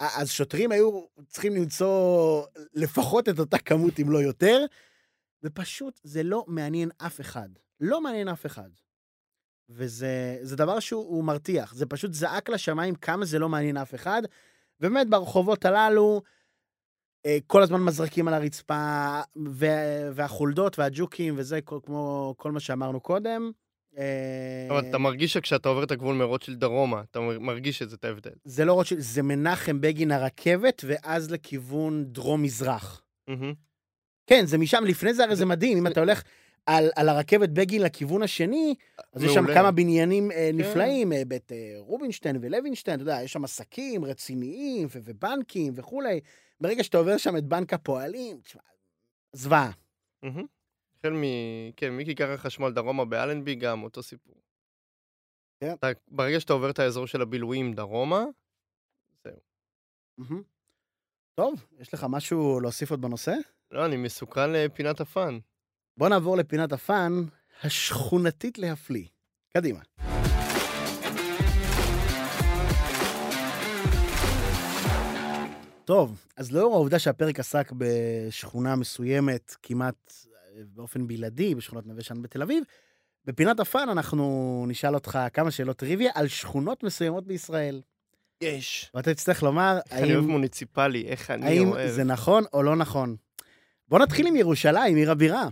[0.00, 2.44] אז שוטרים היו צריכים למצוא
[2.74, 4.64] לפחות את אותה כמות, אם לא יותר,
[5.42, 7.48] ופשוט זה לא מעניין אף אחד.
[7.80, 8.68] לא מעניין אף אחד.
[9.68, 13.94] וזה זה דבר שהוא הוא מרתיח, זה פשוט זעק לשמיים כמה זה לא מעניין אף
[13.94, 14.22] אחד.
[14.80, 16.22] ובאמת, ברחובות הללו,
[17.46, 19.20] כל הזמן מזרקים על הרצפה,
[20.12, 23.50] והחולדות והג'וקים וזה, כמו כל מה שאמרנו קודם.
[23.98, 28.04] אה, אבל אתה מרגיש שכשאתה עובר את הגבול מרוטשילד דרומה, אתה מרגיש את זה, את
[28.04, 28.30] ההבדל.
[28.44, 33.02] זה לא רוטשילד, זה מנחם בגין הרכבת, ואז לכיוון דרום-מזרח.
[34.26, 36.22] כן, זה משם, לפני זה הרי זה מדהים, אם אתה הולך
[36.66, 38.74] על, על הרכבת בגין לכיוון השני,
[39.12, 39.46] אז יש שם.
[39.46, 39.54] כן.
[39.54, 44.88] כמה בניינים אה, נפלאים, אה, בית אה, רובינשטיין ולוינשטיין, אתה יודע, יש שם עסקים רציניים
[44.90, 46.20] ו- ובנקים וכולי.
[46.62, 48.62] ברגע שאתה עובר שם את בנק הפועלים, תשמע,
[49.32, 49.70] זוועה.
[50.98, 51.22] החל מ...
[51.76, 54.42] כן, מכיכר החשמל דרומה באלנבי גם אותו סיפור.
[55.60, 55.74] כן.
[55.74, 58.24] אתה, ברגע שאתה עובר את האזור של הבילויים דרומה,
[59.24, 59.36] זהו.
[60.18, 60.42] מהמם.
[61.34, 63.34] טוב, יש לך משהו להוסיף עוד בנושא?
[63.70, 65.38] לא, אני מסוכן לפינת הפאן.
[65.96, 67.12] בוא נעבור לפינת הפאן
[67.62, 69.08] השכונתית להפליא.
[69.56, 69.80] קדימה.
[75.84, 82.22] טוב, אז לאור העובדה שהפרק עסק בשכונה מסוימת, כמעט אה, באופן בלעדי, בשכונת נווה שאנן
[82.22, 82.64] בתל אביב,
[83.24, 87.82] בפינת הפאן אנחנו נשאל אותך כמה שאלות טריוויה על שכונות מסוימות בישראל.
[88.40, 88.90] יש.
[88.94, 91.90] ואתה תצטרך לומר איך אני אוהב האם, מוניציפלי, איך אני האם אוהב.
[91.90, 93.16] זה נכון או לא נכון.
[93.88, 95.48] בוא נתחיל עם ירושלים, עיר הבירה.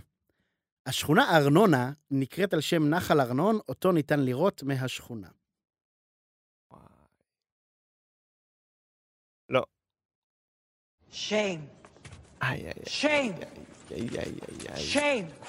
[0.85, 5.27] השכונה ארנונה נקראת על שם נחל ארנון, אותו ניתן לראות מהשכונה.
[11.11, 11.33] Shame.
[12.41, 13.05] איי, איי, Shame.
[13.91, 14.33] איי, איי, איי,
[14.69, 14.93] איי.
[14.93, 15.45] Shame.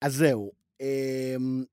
[0.00, 1.64] אז זהו, אמ,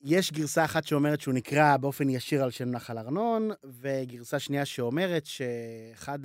[0.00, 3.50] יש גרסה אחת שאומרת שהוא נקרא באופן ישיר על שם נחל ארנון,
[3.80, 6.18] וגרסה שנייה שאומרת שאחד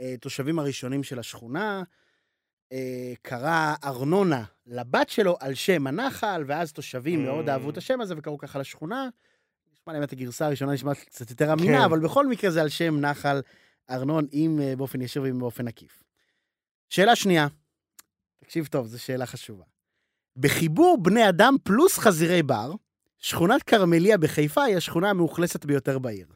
[0.00, 1.82] התושבים הראשונים של השכונה
[2.72, 7.28] אה, קרא ארנונה לבת שלו על שם הנחל, ואז תושבים Mm.
[7.28, 9.08] מאוד אהבו את השם הזה וקראו ככה לשכונה.
[9.72, 11.84] נשמע לי באמת הגרסה הראשונה נשמעת קצת יותר אמינה, כן.
[11.84, 13.40] אבל בכל מקרה זה על שם נחל
[13.92, 16.02] ארנון, אם אה, באופן ישיר ואם באופן עקיף.
[16.90, 17.46] שאלה שנייה,
[18.38, 19.64] תקשיב טוב, זו שאלה חשובה.
[20.36, 22.72] בחיבור בני אדם פלוס חזירי בר,
[23.18, 26.32] שכונת כרמליה בחיפה היא השכונה המאוכלסת ביותר בעיר.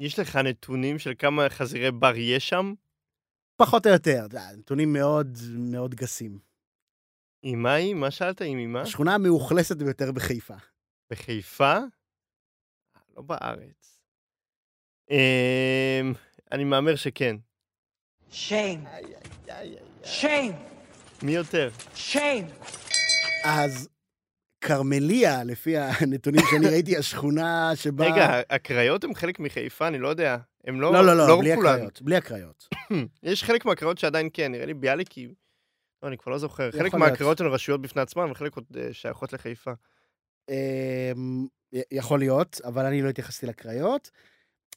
[0.00, 2.74] יש לך נתונים של כמה חזירי בר יש שם?
[3.56, 4.26] פחות או יותר,
[4.58, 6.38] נתונים מאוד מאוד גסים.
[7.42, 7.94] עם מה היא?
[7.94, 8.40] מה שאלת?
[8.40, 8.82] עם עם מה?
[8.82, 10.54] השכונה המאוכלסת ביותר בחיפה.
[11.10, 11.78] בחיפה?
[13.16, 13.95] לא בארץ.
[15.10, 16.12] אמ,
[16.52, 17.36] אני מהמר שכן.
[18.50, 18.76] איי.
[20.02, 20.52] Shame.
[21.22, 21.70] מי יותר?
[22.12, 22.66] Shame.
[23.44, 23.88] אז
[24.60, 28.06] כרמליה, לפי הנתונים שאני ראיתי, השכונה שבה...
[28.06, 29.88] רגע, הקריות הם חלק מחיפה?
[29.88, 30.36] אני לא יודע.
[30.64, 30.92] הם לא...
[30.92, 31.72] לא, לא, לא, בלי כולן.
[31.72, 32.68] הקריות, בלי הקריות.
[33.22, 35.28] יש חלק מהקריות שעדיין כן, נראה לי ביאליק היא...
[36.02, 36.70] לא, אני כבר לא זוכר.
[36.70, 36.94] חלק.
[36.94, 39.72] מהקריות הן רשויות בפני עצמן, וחלק עוד אה, שייכות לחיפה.
[40.48, 41.46] אמ,
[41.90, 44.10] יכול להיות, אבל אני לא התייחסתי לקריות.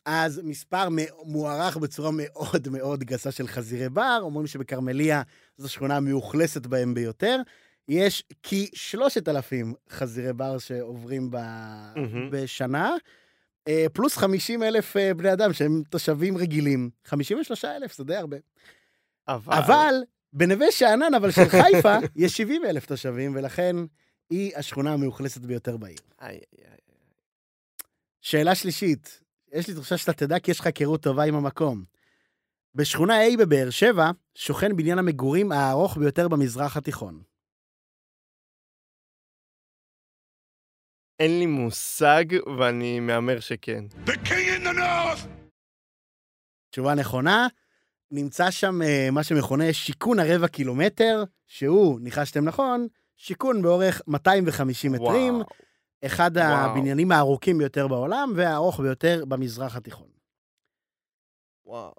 [0.06, 0.88] אז מספר
[1.24, 5.22] מוערך בצורה מאוד מאוד גסה של חזירי בר, אומרים שבכרמליה
[5.58, 7.42] זו שכונה המאוכלסת בהם ביותר.
[7.88, 11.36] יש כ-3,000 חזירי בר שעוברים ב...
[11.36, 12.30] מהמם.
[12.32, 12.96] בשנה,
[13.68, 16.90] אה, פלוס 50 אלף אה, בני אדם שהם תושבים רגילים.
[17.06, 18.38] 53 אלף, זה די הרבה.
[19.28, 19.54] אבל...
[19.58, 19.96] אבל
[20.34, 23.76] בנווה שאנן, אבל של חיפה, יש 70 אלף תושבים, ולכן
[24.30, 25.98] היא השכונה המאוכלסת ביותר בעיר.
[26.22, 26.78] איי, איי, איי.
[28.22, 29.20] שאלה שלישית,
[29.54, 31.84] יש לי תחושה שאתה תדע כי יש לך היכרות טובה עם המקום.
[32.76, 37.22] בשכונה A בבאר שבע, שוכן בניין המגורים הארוך ביותר במזרח התיכון.
[41.20, 42.26] אין לי מושג,
[42.60, 43.84] ואני מהמר שכן.
[46.70, 47.48] תשובה נכונה,
[48.12, 55.34] נמצא שם אה, מה שמכונה שיכון הרבע קילומטר, שהוא, ניחשתם נכון, שיכון באורך 250 מטרים,
[55.34, 55.46] וואו.
[56.06, 56.72] אחד וואו.
[56.72, 60.10] הבניינים הארוכים ביותר בעולם והארוך ביותר במזרח התיכון.
[61.66, 61.94] וואו.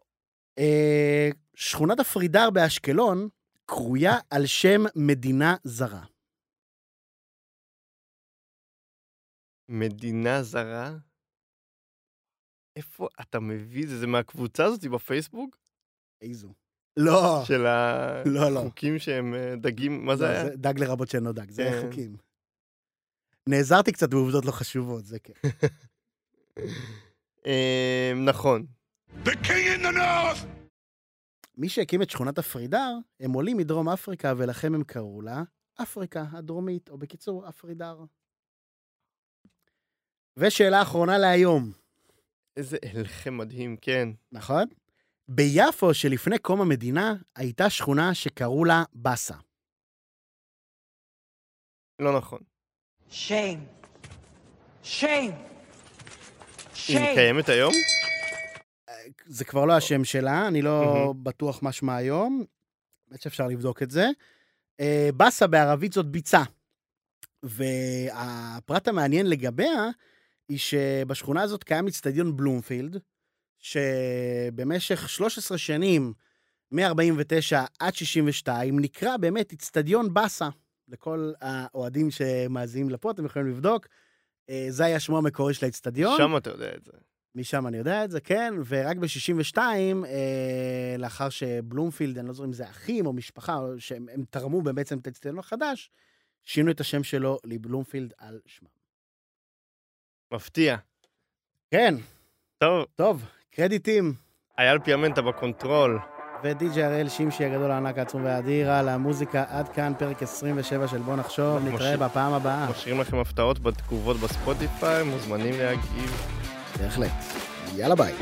[0.59, 3.29] אה, שכונת הפרידר באשקלון
[3.67, 6.05] קרויה על שם מדינה זרה.
[9.69, 10.97] מדינה זרה?
[12.77, 13.99] איפה אתה מביא את זה?
[13.99, 15.57] זה מהקבוצה הזאת בפייסבוק?
[16.23, 16.55] איזו.
[16.97, 17.61] לא, של
[18.27, 18.61] לא, לא.
[18.61, 20.45] החוקים שהם אה, דגים, מה זה לא, היה?
[20.45, 22.30] זה דג לרבות שאינו דג, זה כן.
[23.47, 25.33] נעזרתי קצת בעובדות לא חשובות, זה כן.
[27.47, 28.67] אה, נכון.
[31.57, 35.43] מי שהקים את שכונת הפרידר, הם עולים מדרום אפריקה, ולכן הם קראו לה
[35.83, 38.05] אפריקה הדרומית, או בקיצור, אפרידר.
[40.37, 41.73] ושאלה אחרונה להיום,
[42.57, 44.09] איזה הלחם מדהים, כן.
[44.33, 44.65] נכון?
[45.29, 49.37] ביפו שלפני קום המדינה הייתה שכונה שקראו לה באסה.
[51.99, 52.50] לא נכון.
[53.11, 53.67] Shame.
[54.85, 55.07] Shame.
[56.89, 57.15] היא Shame.
[57.15, 57.73] קיימת היום?
[59.27, 61.15] זה כבר לא השם שלה, אני לא.
[61.23, 62.45] בטוח מה שמה היום,
[63.09, 64.09] באמת שאפשר לבדוק את זה.
[64.81, 66.43] אה, באסה בערבית זאת ביצה.
[67.43, 69.89] והפרט המעניין לגביה,
[70.49, 72.97] היא שבשכונה הזאת קיים אצטדיון בלומפילד,
[73.59, 76.13] שבמשך 13 שנים,
[76.73, 80.49] מ-49 עד 62, נקרא באמת אצטדיון באסה.
[80.91, 83.87] לכל האוהדים שמאזינים לפה, אתם יכולים לבדוק.
[84.51, 86.17] אה, זה היה שמו המקורי של האצטדיון.
[86.19, 86.93] שם אתה יודע את זה.
[87.35, 92.53] משם אני יודע את זה, כן, ורק ב-62, אה, לאחר שבלומפילד, אני לא זוכר אם
[92.53, 95.91] זה אחים או משפחה, או שהם הם תרמו בעצם את האצטדיון החדש,
[96.43, 98.69] שינו את השם שלו לבלומפילד על שמה.
[100.33, 100.77] מפתיע.
[101.71, 101.95] כן,
[102.59, 104.13] טוב, טוב, קרדיטים.
[104.59, 105.99] אייל פיאמנטה ב control.
[106.45, 111.17] ודי.ג'י הראל שמשי הגדול הענק העצום והאדיר על המוזיקה עד כאן, פרק 27 של בוא
[111.17, 112.71] נחשוב, נתראה בפעם הבאה.
[112.71, 116.27] משאירים לכם הפתעות בתגובות בספוטיפיי, מוזמנים להגיב.
[116.81, 117.11] בהחלט.
[117.77, 118.13] יאללה ביי.